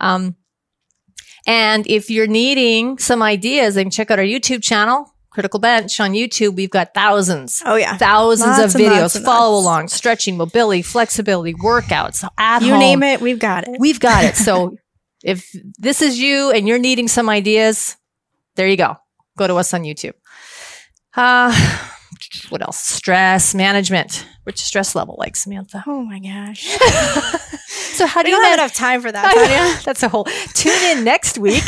[0.00, 0.36] Um,
[1.46, 6.12] and if you're needing some ideas, then check out our YouTube channel, Critical Bench on
[6.12, 6.54] YouTube.
[6.56, 7.98] We've got thousands, Oh yeah.
[7.98, 12.78] thousands Lots of videos, follow along, stretching, mobility, flexibility, workouts at You home.
[12.78, 13.76] name it, we've got it.
[13.78, 14.34] We've got it.
[14.36, 14.78] So
[15.22, 15.46] if
[15.76, 17.98] this is you and you're needing some ideas,
[18.54, 18.96] there you go.
[19.36, 20.14] Go to us on YouTube.
[21.14, 21.52] Uh,
[22.48, 22.80] what else?
[22.80, 24.26] Stress management.
[24.44, 25.84] Which stress level like Samantha?
[25.86, 26.78] Oh my gosh.
[27.96, 29.84] So how do We you don't have enough time for that, Tonya.
[29.84, 30.24] That's a whole.
[30.52, 31.64] Tune in next week.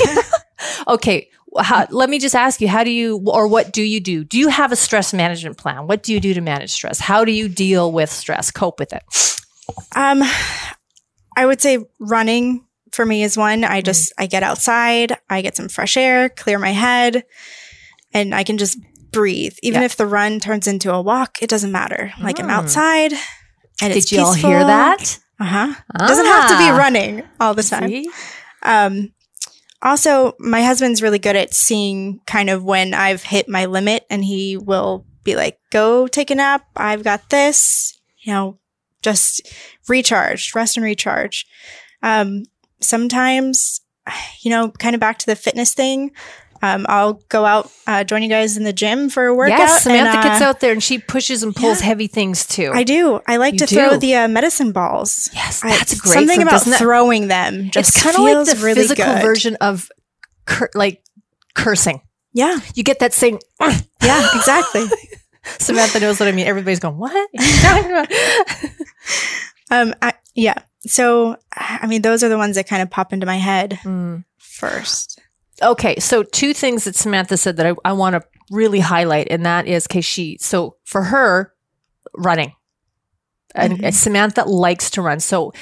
[0.86, 1.30] okay.
[1.58, 4.24] How, let me just ask you, how do you, or what do you do?
[4.24, 5.86] Do you have a stress management plan?
[5.86, 7.00] What do you do to manage stress?
[7.00, 9.02] How do you deal with stress, cope with it?
[9.96, 10.22] Um,
[11.36, 13.64] I would say running for me is one.
[13.64, 17.24] I just I get outside, I get some fresh air, clear my head,
[18.14, 18.78] and I can just
[19.12, 19.54] breathe.
[19.62, 19.86] Even Yeah.
[19.86, 22.12] if the run turns into a walk, it doesn't matter.
[22.20, 22.52] Like I'm Mm.
[22.52, 23.12] outside,
[23.82, 25.18] and it's Did you all hear that?
[25.38, 25.74] Uh huh.
[25.98, 26.76] Doesn't have to be Ah.
[26.76, 27.88] running all the time.
[27.88, 28.10] See?
[28.62, 29.12] Um,
[29.82, 34.24] also, my husband's really good at seeing kind of when I've hit my limit, and
[34.24, 36.66] he will be like, "Go take a nap.
[36.76, 38.58] I've got this." You know,
[39.02, 39.52] just
[39.88, 41.46] recharge, rest and recharge.
[42.02, 42.44] Um,
[42.80, 43.80] sometimes,
[44.40, 46.10] you know, kind of back to the fitness thing.
[46.62, 49.58] Um, I'll go out, uh, join you guys in the gym for a workout.
[49.58, 51.86] Yes, Samantha and, gets uh, out there and she pushes and pulls yeah.
[51.86, 52.70] heavy things too.
[52.74, 53.20] I do.
[53.26, 55.30] I like You to throw the uh, medicine balls.
[55.32, 56.12] yes, I- that's great.
[56.14, 59.22] Something about that- throwing them just It's kind of like the really physical good.
[59.22, 59.88] version of
[60.46, 61.02] cur- like
[61.54, 62.00] cursing.
[62.32, 63.40] Yeah, You get that saying.
[63.60, 64.86] yeah, exactly.
[65.58, 66.46] Samantha knows what I mean.
[66.46, 68.12] Everybody's going, "What?" are you talking about?"
[69.70, 70.54] Um, I, yeah.
[70.86, 74.24] So, I mean, those are the ones that kind of pop into my head Mm.
[74.38, 75.20] first.
[75.62, 79.44] Okay, so two things that Samantha said that I, I want to really highlight, and
[79.44, 81.52] that is because she, so for her,
[82.16, 82.52] running.
[83.54, 83.92] And Mhm.
[83.92, 85.20] Samantha likes to run.
[85.20, 85.52] So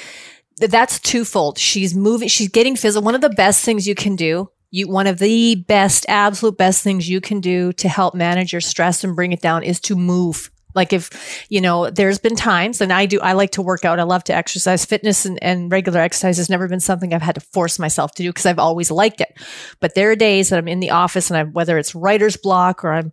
[0.59, 1.57] th- that's twofold.
[1.57, 3.03] She's moving, she's getting physical.
[3.03, 6.83] One of the best things you can do, you one of the best, absolute best
[6.83, 9.95] things you can do to help manage your stress and bring it down is to
[9.95, 10.51] move.
[10.75, 13.99] Like if, you know, there's been times and I do, I like to work out.
[13.99, 14.85] I love to exercise.
[14.85, 18.23] Fitness and, and regular exercise has never been something I've had to force myself to
[18.23, 19.39] do because I've always liked it.
[19.79, 22.83] But there are days that I'm in the office and I'm, whether it's writer's block
[22.83, 23.11] or I'm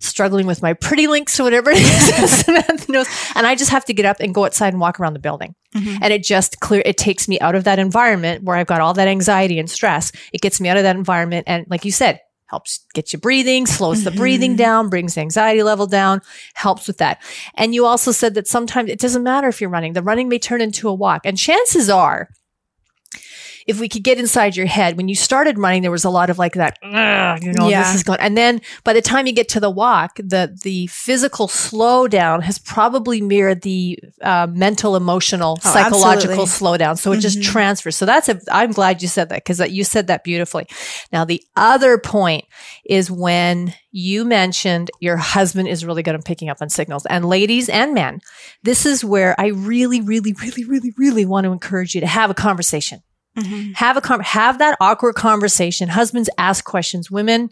[0.00, 2.44] struggling with my pretty links or whatever it is,
[3.36, 5.54] and I just have to get up and go outside and walk around the building.
[5.76, 5.98] Mhm.
[6.02, 8.94] And it just clear, it takes me out of that environment where I've got all
[8.94, 10.10] that anxiety and stress.
[10.32, 11.44] It gets me out of that environment.
[11.46, 12.20] And like you said,
[12.52, 14.58] helps get you breathing, slows the breathing Mhm.
[14.58, 16.20] down, brings the anxiety level down,
[16.52, 17.18] helps with that.
[17.54, 20.38] And you also said that sometimes it doesn't matter if you're running, the running may
[20.38, 21.22] turn into a walk.
[21.24, 22.28] And chances are,
[23.66, 26.30] if we could get inside your head, when you started running, there was a lot
[26.30, 27.82] of like that, you know, Yeah.
[27.82, 28.18] this is going.
[28.20, 32.58] And then by the time you get to the walk, the the physical slowdown has
[32.58, 36.84] probably mirrored the uh, mental, emotional, Oh, psychological absolutely.
[36.86, 36.98] slowdown.
[36.98, 37.44] So it just Mhm.
[37.44, 37.96] transfers.
[37.96, 38.40] So that's a.
[38.50, 40.66] I'm glad you said that because that you said that beautifully.
[41.12, 42.44] Now the other point
[42.84, 47.24] is when you mentioned your husband is really good at picking up on signals, and
[47.24, 48.20] ladies and men,
[48.62, 52.30] this is where I really, really, really, really, really want to encourage you to have
[52.30, 53.02] a conversation
[53.38, 53.74] Mhm.
[53.76, 55.88] have a con- have that awkward conversation.
[55.88, 57.10] Husbands ask questions.
[57.10, 57.50] Women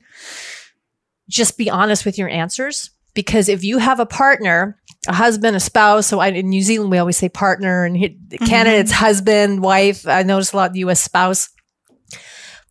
[1.28, 2.90] just be honest with your answers.
[3.14, 4.76] Because if you have a partner
[5.08, 8.10] a husband a spouse so I, in new zealand we always say partner and here,
[8.46, 8.80] canada Mhm.
[8.80, 10.06] it's husband wife.
[10.06, 11.48] I notice a lot in the us spouse.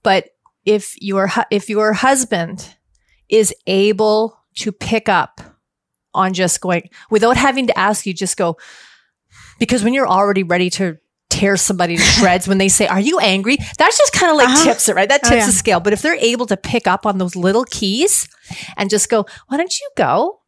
[0.03, 0.25] But
[0.65, 2.75] if your if your husband
[3.29, 5.41] is able to pick up
[6.13, 8.57] on just going without having to ask you just go
[9.59, 10.97] because when you're already ready to
[11.29, 13.57] tear somebody to shreds when they say are you angry?
[13.77, 14.63] That's just kind of like Uh-huh.
[14.63, 15.07] tips it right?
[15.09, 15.45] That Oh, tips yeah.
[15.45, 15.79] the scale.
[15.79, 18.27] But if they're able to pick up on those little keys
[18.77, 20.41] and just go why don't you go?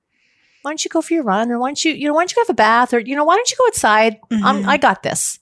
[0.64, 1.52] Why don't you go for your run?
[1.52, 2.94] Or why don't you you know why don't you have a bath?
[2.94, 4.18] Or you know why don't you go outside?
[4.32, 4.68] Um, Mhm.
[4.68, 5.40] i got this.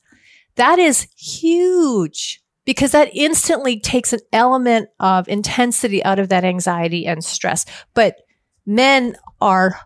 [0.56, 7.06] That is huge because that instantly takes an element of intensity out of that anxiety
[7.08, 7.66] and stress.
[7.94, 8.16] But
[8.66, 9.80] men are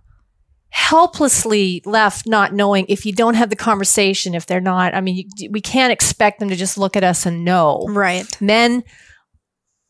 [0.74, 5.30] helplessly left not knowing if you don't have the conversation, if they're not, I mean,
[5.38, 7.86] you, we can't expect them to just look at us and know.
[7.88, 8.26] Right.
[8.42, 8.84] Men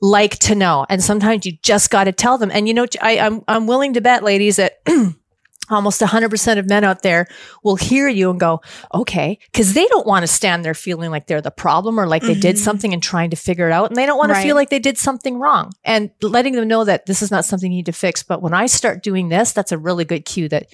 [0.02, 0.86] like to know.
[0.90, 2.52] And sometimes you just got to tell them.
[2.52, 4.82] And you know, I, I'm, I'm willing to bet, ladies, that
[5.70, 7.26] almost 100% of men out there
[7.64, 8.62] will hear you and go,
[8.94, 12.22] okay, because they don't want to stand there feeling like they're the problem or like
[12.22, 12.60] they did Mhm.
[12.60, 13.90] something and trying to figure it out.
[13.90, 16.84] And they don't want to feel like they did something wrong and letting them know
[16.84, 18.24] that this is not something you need to fix.
[18.24, 20.68] But when I start doing this, that's a really good cue that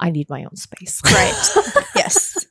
[0.00, 1.00] I need my own space.
[1.04, 1.84] Right.
[1.96, 2.46] yes.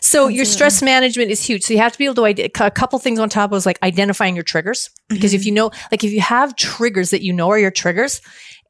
[0.00, 1.64] So your stress management is huge.
[1.64, 3.78] So you have to be able to a couple things on top of was like
[3.82, 4.90] identifying your triggers.
[5.08, 8.20] Because if you know, like if you have triggers that you know are your triggers,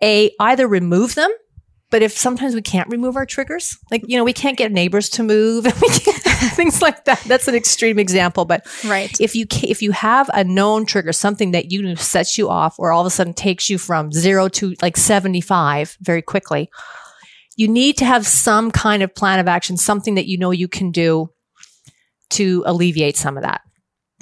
[0.02, 1.30] a either remove them.
[1.90, 5.08] But if sometimes we can't remove our triggers, like you know, we can't get neighbors
[5.10, 6.22] to move, we can't-
[6.54, 7.20] things like that.
[7.24, 9.10] That's an extreme example, but Right.
[9.20, 12.92] if you if you have a known trigger, something that you sets you off, or
[12.92, 16.68] all of a sudden takes you from zero to like seventy five very quickly,
[17.56, 20.68] you need to have some kind of plan of action, something that you know you
[20.68, 21.30] can do
[22.30, 23.62] to alleviate some of that.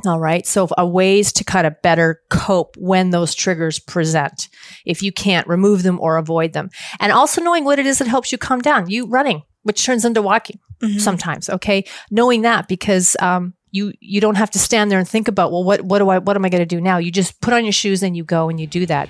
[0.04, 0.46] All right.
[0.46, 4.48] So, a ways to kind of better cope when those triggers present,
[4.84, 8.06] if you can't remove them or avoid them, and also knowing what it is that
[8.08, 8.90] helps you calm down.
[8.90, 11.00] You running, which turns into walking Mhm.
[11.00, 11.48] sometimes.
[11.48, 15.50] Okay, knowing that because um, you you don't have to stand there and think about
[15.50, 16.98] well, what what do I what am I going to do now?
[16.98, 19.08] You just put on your shoes and you go and you do that.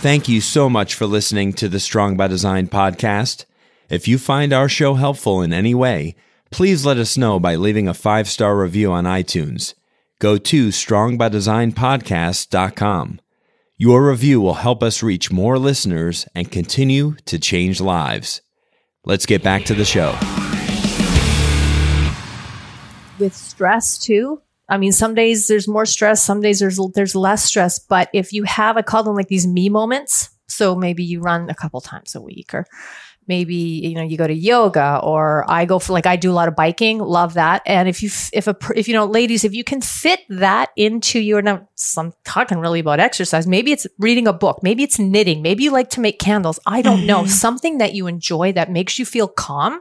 [0.00, 3.44] Thank you so much for listening to the Strong by Design podcast.
[3.88, 6.14] If you find our show helpful in any way,
[6.50, 9.74] please let us know by leaving a five star review on iTunes.
[10.18, 13.20] Go to strongbydesignpodcast.com.
[13.78, 18.40] Your review will help us reach more listeners and continue to change lives.
[19.04, 20.18] Let's get back to the show.
[23.18, 24.40] with stress too.
[24.68, 27.78] I mean, some days there's more stress, some days there's there's less stress.
[27.78, 30.30] But if you have, I call them like these me moments.
[30.48, 32.66] So maybe you run a couple times a week, or
[33.26, 36.34] maybe you know you go to yoga, or I go for like I do a
[36.34, 36.98] lot of biking.
[36.98, 37.62] Love that.
[37.66, 41.18] And if you if a if you know, ladies, if you can fit that into
[41.20, 43.46] your now, some talking really about exercise.
[43.46, 44.60] Maybe it's reading a book.
[44.62, 45.42] Maybe it's knitting.
[45.42, 46.58] Maybe you like to make candles.
[46.66, 47.28] I don't know Mhm.
[47.28, 49.80] something that you enjoy that makes you feel calm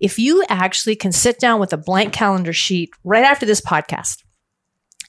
[0.00, 4.22] if you actually can sit down with a blank calendar sheet right after this podcast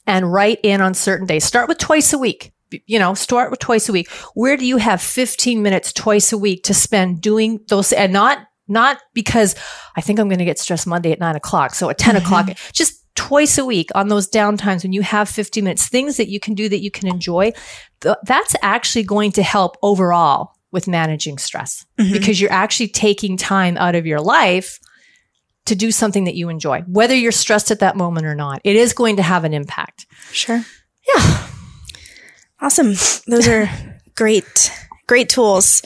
[0.06, 2.54] and write in on certain days, start with twice a week.
[2.86, 4.10] You know, start with twice a week.
[4.34, 8.40] Where do you have 15 minutes twice a week to spend doing those and not,
[8.68, 9.56] not because
[9.96, 11.74] I think I'm going to get stressed Monday at nine o'clock.
[11.76, 15.64] So at 10 o'clock, just twice a week on those downtimes when you have 15
[15.64, 17.52] minutes, things that you can do that you can enjoy.
[18.02, 22.12] th- that's actually going to help overall with managing stress Mhm.
[22.14, 24.80] because you're actually taking time out of your life
[25.66, 28.62] to do something that you enjoy, whether you're stressed at that moment or not.
[28.64, 30.06] It is going to have an impact.
[30.32, 30.64] Sure.
[31.16, 31.48] Yeah.
[32.62, 32.94] Awesome.
[33.28, 33.70] Those are
[34.16, 34.72] great,
[35.08, 35.82] great tools.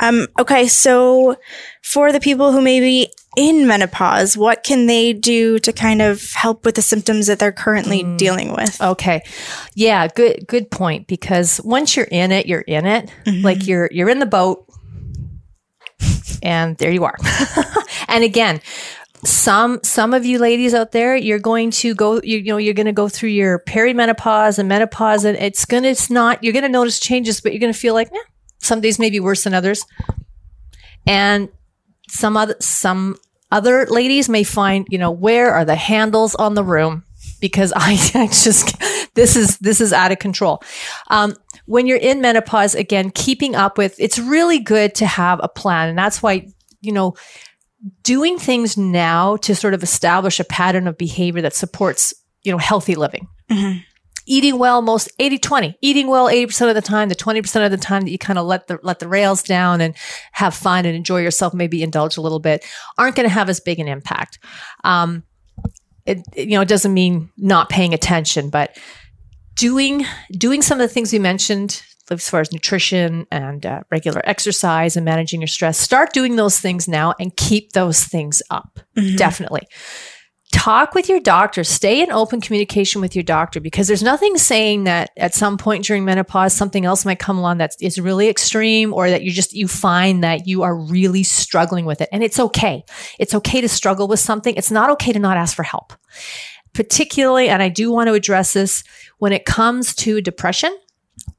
[0.00, 0.66] Um, okay.
[0.68, 1.36] So
[1.82, 6.32] for the people who may be in menopause, what can they do to kind of
[6.32, 8.18] help with the symptoms that they're currently Mm.
[8.18, 8.80] dealing with?
[8.82, 9.22] Okay.
[9.74, 13.10] Yeah, good good point because once you're in it, you're in it.
[13.26, 13.44] Mhm.
[13.44, 14.64] Like you're you're in the boat
[16.42, 17.16] and there you are.
[18.08, 18.60] and again,
[19.24, 22.74] some some of you ladies out there, you're going to go you, you know, you're
[22.74, 26.52] going to go through your perimenopause and menopause and it's going to it's not you're
[26.52, 28.18] going to notice changes but you're going to feel like, eh,
[28.58, 29.84] some days maybe worse than others.
[31.06, 31.48] And
[32.08, 33.16] some other some
[33.50, 37.04] other ladies may find, you know, where are the handles on the room?
[37.40, 38.76] Because I, I just
[39.14, 40.62] this is this is out of control.
[41.08, 41.34] Um,
[41.66, 45.88] when you're in menopause, again, keeping up with it's really good to have a plan,
[45.88, 46.48] and that's why
[46.80, 47.14] you know
[48.02, 52.12] doing things now to sort of establish a pattern of behavior that supports
[52.42, 53.82] you know healthy living Mhm.
[54.26, 57.76] eating well most 80 20 eating well 80% of the time the 20% of the
[57.76, 59.94] time that you kind of let the let the rails down and
[60.32, 62.64] have fun and enjoy yourself maybe indulge a little bit
[62.98, 64.38] aren't going to have as big an impact
[64.84, 65.22] um,
[66.04, 68.76] it, you know it doesn't mean not paying attention but
[69.54, 74.20] doing doing some of the things we mentioned as far as nutrition and uh, regular
[74.24, 78.80] exercise and managing your stress start doing those things now and keep those things up.
[78.96, 79.16] Mhm.
[79.16, 79.62] definitely.
[80.50, 81.62] Talk with your doctor.
[81.62, 85.84] Stay in open communication with your doctor because there's nothing saying that at some point
[85.84, 89.52] during menopause something else might come along that is really extreme or that you just
[89.52, 92.08] you find that you are really struggling with it.
[92.12, 92.82] And it's okay.
[93.18, 94.54] It's okay to struggle with something.
[94.56, 95.92] It's not okay to not ask for help.
[96.72, 98.84] Particularly and i do want to address this
[99.18, 100.74] when it comes to depression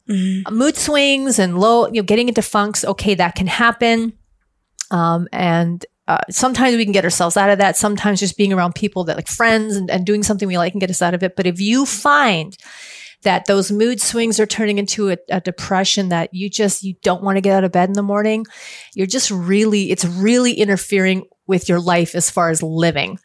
[0.09, 0.51] Mhm.
[0.51, 2.83] mood swings and low, you know, getting into funks.
[2.83, 4.13] Okay, that can happen.
[4.91, 7.77] Um, and uh, sometimes we can get ourselves out of that.
[7.77, 10.79] Sometimes just being around people that like friends and, and doing something we like can
[10.79, 11.35] get us out of it.
[11.35, 12.57] But if you find
[13.21, 17.21] that those mood swings are turning into a, a depression that you just, you don't
[17.21, 18.45] want to get out of bed in the morning.
[18.95, 23.19] You're just really, it's really interfering with your life as far as living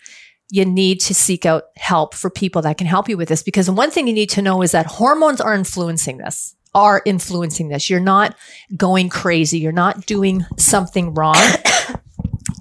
[0.51, 3.71] you need to seek out help for people that can help you with this because
[3.71, 7.89] one thing you need to know is that hormones are influencing this are influencing this.
[7.89, 8.37] You're not
[8.77, 9.59] going crazy.
[9.59, 11.37] You're not doing something wrong.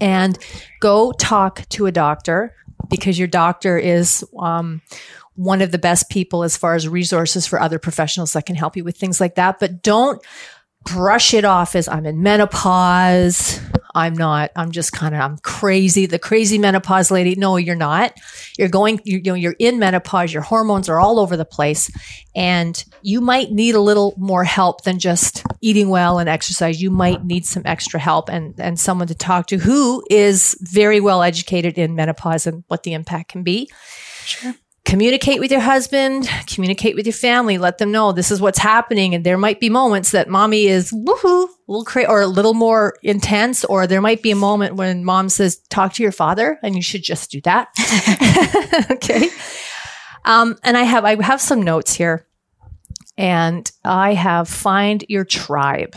[0.01, 0.38] And
[0.82, 2.53] go talk to a doctor
[2.89, 4.82] because your doctor is um,
[5.36, 8.76] one of the best people as far as resources for other professionals that can help
[8.76, 9.59] you with things like that.
[9.59, 10.22] But don't
[10.84, 13.59] brush it off as I'm in menopause.
[13.95, 17.36] I'm not, I'm just kind of, I'm crazy, the crazy menopause lady.
[17.36, 18.13] No, you're not.
[18.57, 20.34] You're going, you know, you're in menopause.
[20.34, 21.91] Your hormones are all over the place
[22.36, 26.81] and you might need a little more help than just eating well and exercise.
[26.81, 30.99] You might need some extra help and, and someone to talk to who is very
[30.99, 33.69] well educated in menopause and what the impact can be.
[34.25, 34.55] Sure
[34.86, 39.15] communicate with your husband, communicate with your family, let them know this is what's happening.
[39.15, 42.53] And there might be moments that mommy is woohoo, a little cra- or a little
[42.53, 46.59] more intense, or there might be a moment when mom says, talk to your father
[46.63, 47.69] and you should just do that.
[48.91, 49.29] okay.
[50.25, 52.27] Um, and I have, I have some notes here
[53.17, 55.95] and I have find your tribe.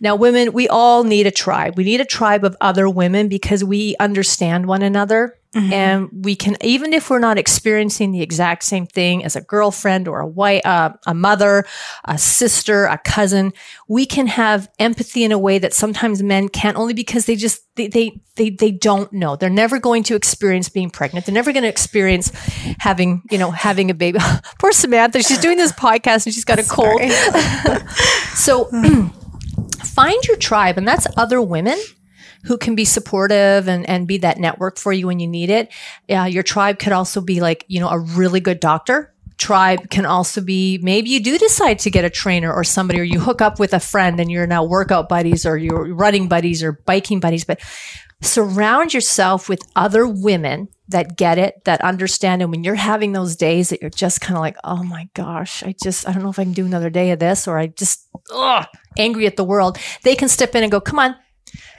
[0.00, 1.76] Now, women, we all need a tribe.
[1.76, 5.38] We need a tribe of other women because we understand one another.
[5.54, 5.72] Mm-hmm.
[5.72, 10.06] And we can, even if we're not experiencing the exact same thing as a girlfriend
[10.06, 11.64] or a wife, uh, a mother,
[12.04, 13.54] a sister, a cousin,
[13.88, 17.62] we can have empathy in a way that sometimes men can't only because they just,
[17.76, 19.34] they, they, they, they don't know.
[19.34, 21.24] They're never going to experience being pregnant.
[21.24, 22.30] They're never going to experience
[22.78, 24.18] having, you know, having a baby.
[24.60, 25.22] Poor Samantha.
[25.22, 27.00] She's doing this podcast and she's got a cold.
[28.34, 28.68] so,
[29.96, 31.78] find your tribe, and that's other women
[32.44, 35.72] who can be supportive and, and be that network for you when you need it.
[36.08, 39.14] Uh, your tribe could also be like, you know, a really good doctor.
[39.38, 43.04] Tribe can also be maybe you do decide to get a trainer or somebody, or
[43.04, 46.62] you hook up with a friend and you're now workout buddies or you're running buddies
[46.62, 47.44] or biking buddies.
[47.44, 47.60] But
[48.20, 52.42] surround yourself with other women that get it, that understand.
[52.42, 55.62] And when you're having those days that you're just kind of like, oh my gosh,
[55.62, 57.66] I just, I don't know if I can do another day of this, or I
[57.68, 58.66] just, ugh,
[58.96, 61.16] angry at the world, they can step in and go, come on.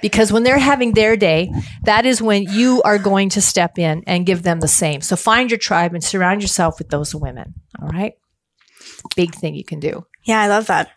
[0.01, 1.51] Because when they're having their day,
[1.83, 5.01] that is when you are going to step in and give them the same.
[5.01, 7.53] So find your tribe and surround yourself with those women.
[7.81, 8.13] All right.
[9.15, 10.05] Big thing you can do.
[10.23, 10.91] Yeah, I love that.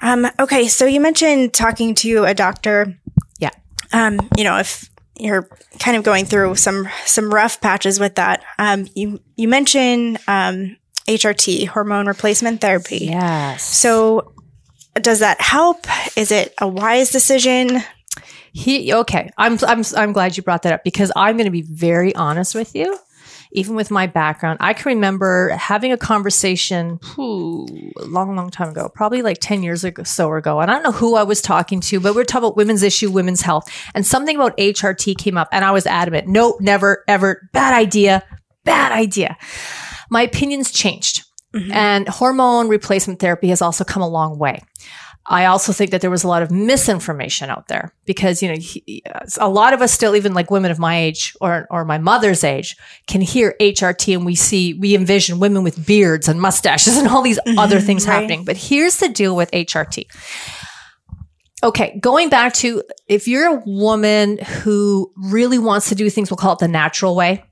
[0.00, 0.68] um, okay.
[0.68, 2.94] So you mentioned talking to a doctor.
[3.38, 3.50] Yeah.
[3.92, 5.48] Um, you know, if you're
[5.78, 8.44] kind of going through some some rough patches with that.
[8.58, 10.76] Um, you you mentioned um,
[11.08, 13.06] HRT, hormone replacement therapy.
[13.06, 13.64] Yes.
[13.64, 14.32] So,
[14.94, 15.86] does that help?
[16.16, 17.82] Is it a wise decision?
[18.52, 19.30] He okay.
[19.36, 22.54] I'm I'm I'm glad you brought that up because I'm going to be very honest
[22.54, 22.98] with you
[23.56, 27.66] even with my background, I can remember having a conversation whew,
[27.98, 30.60] a long, long time ago, probably like 10 years ago, so ago.
[30.60, 32.82] And I don't know who I was talking to, but we are talking about women's
[32.82, 33.66] issue, women's health.
[33.94, 36.28] And something about HRT came up and I was adamant.
[36.28, 37.48] Nope, never, ever.
[37.54, 38.22] Bad idea.
[38.64, 39.38] Bad idea.
[40.10, 41.24] My opinions changed.
[41.54, 41.72] Mm-hmm.
[41.72, 44.60] And hormone replacement therapy has also come a long way.
[45.28, 48.58] I also think that there was a lot of misinformation out there because, you know,
[48.58, 49.02] he,
[49.38, 52.44] a lot of us still, even like women of my age or, or my mother's
[52.44, 52.76] age
[53.08, 57.22] can hear HRT and we see, we envision women with beards and mustaches and all
[57.22, 58.14] these mm-hmm, other things right.
[58.14, 58.44] happening.
[58.44, 60.06] But here's the deal with HRT.
[61.64, 66.36] Okay, going back to if you're a woman who really wants to do things, we'll
[66.36, 67.42] call it the natural way.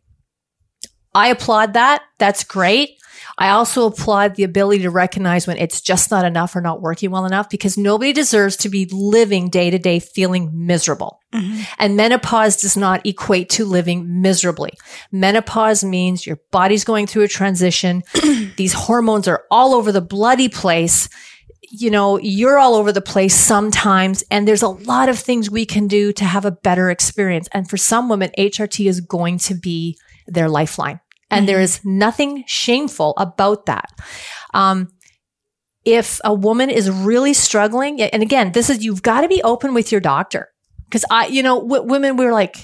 [1.14, 2.02] I applaud that.
[2.18, 2.90] That's great.
[3.36, 7.10] I also applaud the ability to recognize when it's just not enough or not working
[7.10, 11.20] well enough because nobody deserves to be living day to day feeling miserable.
[11.32, 11.62] Mm-hmm.
[11.78, 14.72] And menopause does not equate to living miserably.
[15.10, 18.02] Menopause means your body's going through a transition.
[18.56, 21.08] These hormones are all over the bloody place
[21.76, 25.66] you know, you're all over the place sometimes, and there's a lot of things we
[25.66, 27.48] can do to have a better experience.
[27.52, 31.00] And for some women, HRT is going to be their lifeline.
[31.34, 31.46] And mm-hmm.
[31.46, 33.90] there is nothing shameful about that.
[34.52, 34.88] Um,
[35.84, 39.74] if a woman is really struggling, and again, this is, you've got to be open
[39.74, 40.48] with your doctor.
[40.90, 42.56] Cause I, you know, w- women, we're like,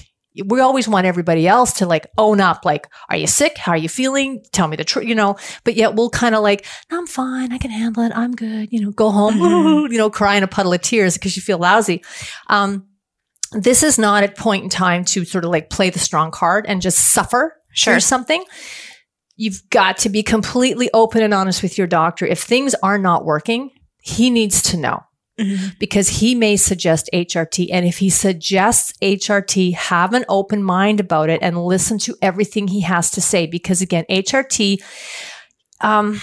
[0.45, 3.57] we always want everybody else to like own up, like, are you sick?
[3.57, 4.43] How are you feeling?
[4.53, 7.51] Tell me the truth, you know, but yet we'll kind of like, no, I'm fine.
[7.51, 8.13] I can handle it.
[8.15, 8.71] I'm good.
[8.71, 9.91] You know, go home, mm-hmm.
[9.91, 12.03] you know, cry in a puddle of tears because you feel lousy.
[12.47, 12.87] Um,
[13.51, 16.65] this is not a point in time to sort of like play the strong card
[16.67, 17.99] and just suffer sure.
[17.99, 18.43] something,
[19.35, 22.25] you've got to be completely open and honest with your doctor.
[22.25, 25.03] If things are not working, he needs to know.
[25.39, 25.69] Mm-hmm.
[25.79, 27.69] Because he may suggest HRT.
[27.71, 32.67] And if he suggests HRT, have an open mind about it and listen to everything
[32.67, 33.47] he has to say.
[33.47, 34.77] Because again, HRT
[35.79, 36.19] Um,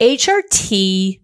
[0.00, 1.19] HRT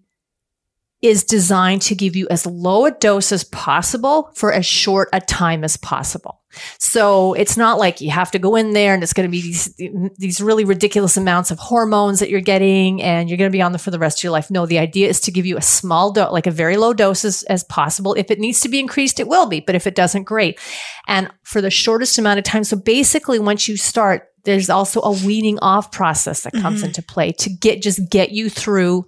[1.01, 5.21] is designed to give you as low a dose as possible for as short a
[5.21, 6.41] time as possible.
[6.79, 9.41] So it's not like you have to go in there and it's going to be
[9.43, 9.75] these,
[10.17, 13.73] these really ridiculous amounts of hormones that you're getting and you're going to be on
[13.73, 14.49] them for the rest of your life.
[14.49, 17.23] No, the idea is to give you a small dose, like a very low dose
[17.23, 18.15] as, as possible.
[18.15, 20.59] If it needs to be increased, it will be, but if it doesn't, great.
[21.07, 22.63] And for the shortest amount of time.
[22.63, 26.87] So basically, once you start, there's also a weaning off process that comes Mhm.
[26.87, 29.05] into play to get, just get you through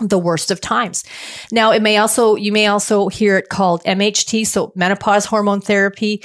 [0.00, 1.04] the worst of times.
[1.50, 6.22] Now, it may also, you may also hear it called MHT, so menopause hormone therapy,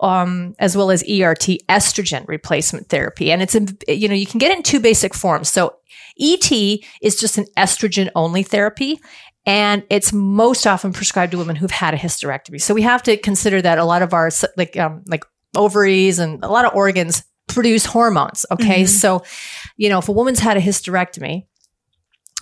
[0.00, 3.32] um, as well as ERT, estrogen replacement therapy.
[3.32, 5.48] And it's, in, you know, you can get it in two basic forms.
[5.48, 5.74] So
[6.20, 6.50] ET
[7.02, 9.00] is just an estrogen only therapy.
[9.46, 12.60] And it's most often prescribed to women who've had a hysterectomy.
[12.60, 15.24] So we have to consider that a lot of our, like, um, like
[15.56, 18.44] ovaries and a lot of organs produce hormones.
[18.50, 18.82] Okay.
[18.82, 18.88] Mhm.
[18.88, 19.22] So,
[19.78, 21.46] you know, if a woman's had a hysterectomy,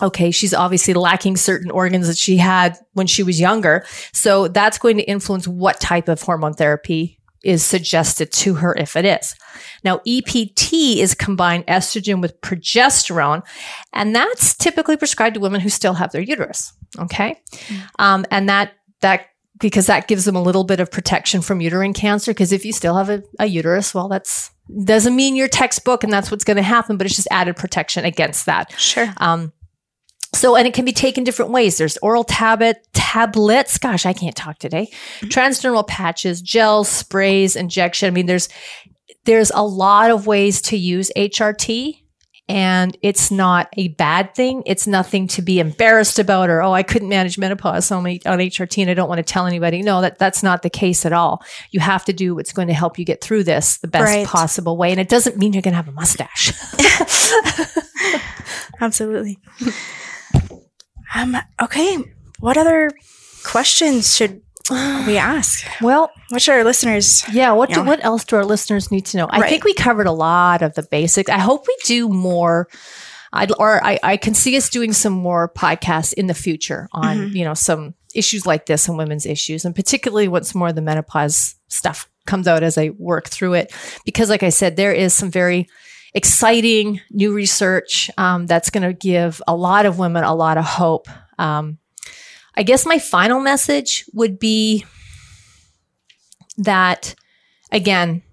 [0.01, 3.85] okay, she's obviously lacking certain organs that she had when she was younger.
[4.13, 8.95] So that's going to influence what type of hormone therapy is suggested to her if
[8.95, 9.35] it is.
[9.83, 13.43] Now, EPT is combined estrogen with progesterone,
[13.93, 16.73] and that's typically prescribed to women who still have their uterus.
[16.99, 17.41] Okay.
[17.99, 19.27] Um, and that, that,
[19.59, 22.31] because that gives them a little bit of protection from uterine cancer.
[22.31, 24.51] Because if you still have a, a uterus, well, that's
[24.83, 28.03] doesn't mean your textbook and that's what's going to happen, but it's just added protection
[28.03, 28.71] against that.
[28.77, 29.13] Sure.
[29.17, 29.53] Um,
[30.37, 31.77] so, and it can be taken different ways.
[31.77, 33.77] There's oral tablet, tablets.
[33.77, 34.87] Gosh, I can't talk today.
[35.19, 35.27] Mm-hmm.
[35.27, 38.07] Transdermal patches, gels, sprays, injection.
[38.07, 38.49] I mean, there's,
[39.25, 41.99] there's a lot of ways to use HRT
[42.49, 44.63] and it's not a bad thing.
[44.65, 48.37] It's nothing to be embarrassed about or, oh, I couldn't manage menopause on, my, on
[48.39, 49.81] HRT and I don't want to tell anybody.
[49.81, 51.43] No, that, that's not the case at all.
[51.71, 54.25] You have to do what's going to help you get through this the best Right.
[54.25, 54.91] possible way.
[54.91, 56.53] And it doesn't mean you're going to have a mustache.
[58.79, 59.39] Absolutely.
[61.15, 61.97] Um, okay.
[62.39, 62.91] What other
[63.43, 65.65] questions should we ask?
[65.81, 67.23] well, What should our listeners?
[67.31, 69.25] Yeah, what do, what else do our listeners need to know?
[69.27, 69.49] I Right.
[69.49, 71.29] think we covered a lot of the basics.
[71.29, 72.67] I hope we do more.
[73.33, 77.17] I'd, or I, I can see us doing some more podcasts in the future on
[77.17, 77.35] Mm-hmm.
[77.35, 80.81] you know some issues like this and women's issues, and particularly once more of the
[80.81, 83.71] menopause stuff comes out as I work through it.
[84.05, 85.67] Because, like I said, there is some very
[86.13, 90.65] exciting new research um, that's going to give a lot of women a lot of
[90.65, 91.07] hope.
[91.37, 91.77] Um,
[92.55, 94.85] I guess my final message would be
[96.57, 97.15] that
[97.71, 98.23] again,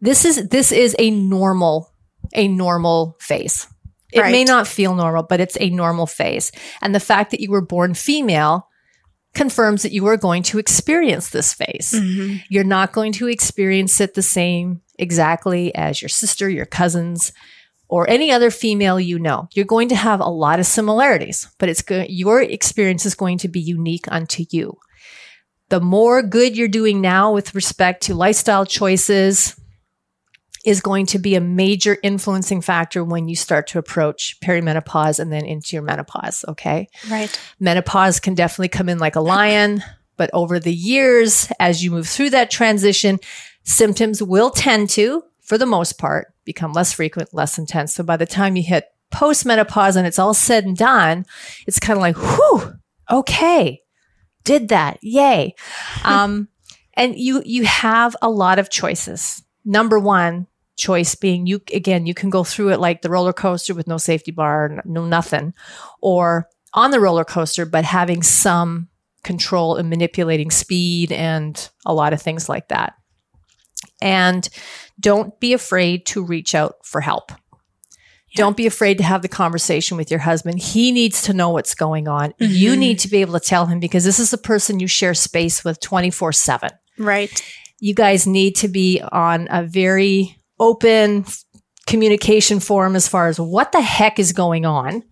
[0.00, 1.92] this is this is a normal
[2.34, 3.68] a normal phase.
[4.12, 6.52] It may not feel normal, but it's a normal phase.
[6.82, 8.68] And the fact that you were born female
[9.34, 11.92] confirms that you are going to experience this phase.
[11.94, 12.42] Mhm.
[12.50, 17.32] You're not going to experience it the same exactly as your sister, your cousins,
[17.88, 19.48] or any other female you know.
[19.52, 23.38] You're going to have a lot of similarities, but it's go- your experience is going
[23.38, 24.78] to be unique unto you.
[25.68, 29.56] The more good you're doing now with respect to lifestyle choices
[30.64, 35.32] is going to be a major influencing factor when you start to approach perimenopause and
[35.32, 36.88] then into your menopause, okay?
[37.10, 37.38] Right.
[37.58, 39.82] menopause can definitely come in like a lion,
[40.16, 43.18] but over the years, as you move through that transition,
[43.64, 47.94] symptoms will tend to, for the most part, become less frequent, less intense.
[47.94, 51.26] So by the time you hit postmenopause and it's all said and done,
[51.66, 52.74] it's kind of like, whew,
[53.10, 53.82] okay,
[54.44, 55.54] did that, yay.
[56.04, 56.48] Um,
[56.94, 59.42] and you you have a lot of choices.
[59.64, 60.46] Number one
[60.76, 63.98] choice being you again, you can go through it like the roller coaster with no
[63.98, 65.54] safety bar, no nothing,
[66.00, 68.88] or on the roller coaster, but having some
[69.22, 72.94] control and manipulating speed and a lot of things like that.
[74.00, 74.48] And
[75.00, 77.32] don't be afraid to reach out for help.
[78.34, 80.58] Don't be afraid to have the conversation with your husband.
[80.58, 82.32] He needs to know what's going on.
[82.38, 82.78] You Mhm.
[82.78, 85.62] need to be able to tell him because this is the person you share space
[85.64, 87.30] with 24 7 Right.
[87.78, 91.26] you guys need to be on a very open
[91.86, 95.02] communication forum as far as what the heck is going on,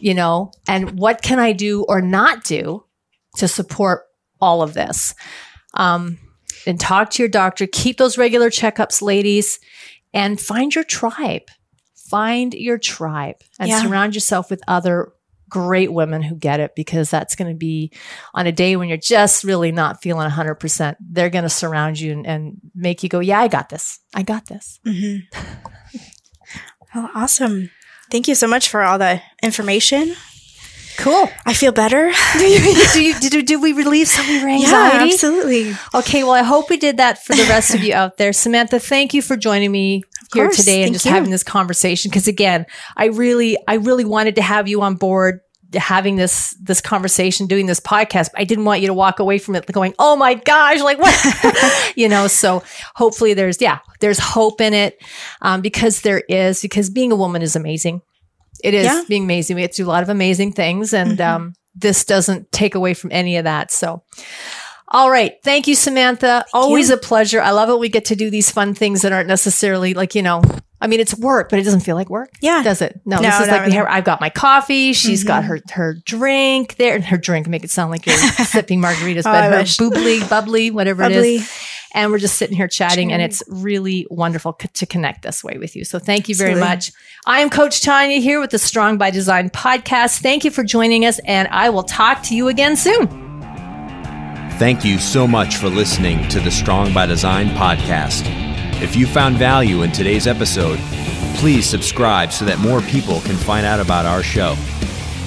[0.00, 2.84] you know, and what can I do or not do
[3.36, 4.02] to support
[4.40, 5.14] all of this.
[5.74, 6.18] Um,
[6.66, 7.66] and talk to your doctor.
[7.66, 9.58] Keep those regular checkups, ladies,
[10.12, 11.42] and find your tribe.
[11.94, 13.82] Find your tribe and Yeah.
[13.82, 15.12] surround yourself with other
[15.48, 17.92] great women who get it because that's going to be
[18.34, 20.96] on a day when you're just really not feeling 100%.
[21.00, 24.00] They're going to surround you and, and make you go, Yeah, I got this.
[24.14, 24.80] I got this.
[24.84, 25.16] hmm
[26.94, 27.70] Well, awesome.
[28.10, 30.14] Thank you so much for all the information.
[30.96, 31.28] Cool.
[31.44, 32.12] I feel better.
[32.38, 35.12] do, you, do, you, did, did we relieve some of your Yeah, anxiety?
[35.12, 35.74] absolutely.
[35.94, 38.32] Okay, well, I hope we did that for the rest of you out there.
[38.32, 41.10] Samantha, thank you for joining me here today and Thank just you.
[41.12, 42.10] having this conversation.
[42.10, 42.66] Because again,
[42.96, 45.40] I really, I really wanted to have you on board
[45.74, 49.56] having this this conversation doing this podcast i didn't want you to walk away from
[49.56, 52.62] it going oh my gosh like what you know so
[52.94, 55.02] hopefully there's yeah there's hope in it
[55.42, 58.00] um, because there is because being a woman is amazing
[58.64, 59.02] it is Yeah.
[59.08, 61.26] being amazing we get to do a lot of amazing things and Mhm.
[61.34, 64.02] um, this doesn't take away from any of that so
[64.94, 65.34] all right.
[65.42, 66.44] Thank you, Samantha.
[66.54, 66.94] Always you.
[66.94, 67.40] a pleasure.
[67.42, 67.78] I love it.
[67.78, 70.40] We get to do these fun things that aren't necessarily like, you know,
[70.80, 72.30] I mean, it's work, but it doesn't feel like work.
[72.40, 72.62] Yeah.
[72.62, 73.00] Does it?
[73.04, 73.72] No, No, this is like really.
[73.72, 74.92] have, I've got my coffee.
[74.92, 75.46] She's got Mhm.
[75.46, 77.48] her, her drink there and her drink.
[77.48, 78.16] Make it sound like you're
[78.46, 79.76] sipping margaritas, Oh, but I her wish.
[79.78, 81.36] bubbly, bubbly, whatever it Bubbly.
[81.36, 81.50] is.
[81.94, 85.58] And we're just sitting here chatting and it's really wonderful c- to connect this way
[85.58, 85.84] with you.
[85.84, 86.74] So thank you very Absolutely.
[86.76, 86.92] much.
[87.24, 90.20] I am Coach Tonya here with the Strong by Design podcast.
[90.20, 93.23] Thank you for joining us and I will talk to you again soon.
[94.56, 98.22] Thank you so much for listening to the Strong by Design podcast.
[98.80, 100.78] If you found value in today's episode,
[101.38, 104.54] please subscribe so that more people can find out about our show.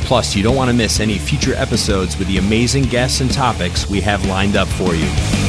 [0.06, 3.90] Plus, you don't want to miss any future episodes with the amazing guests and topics
[3.90, 5.47] we have lined up for you.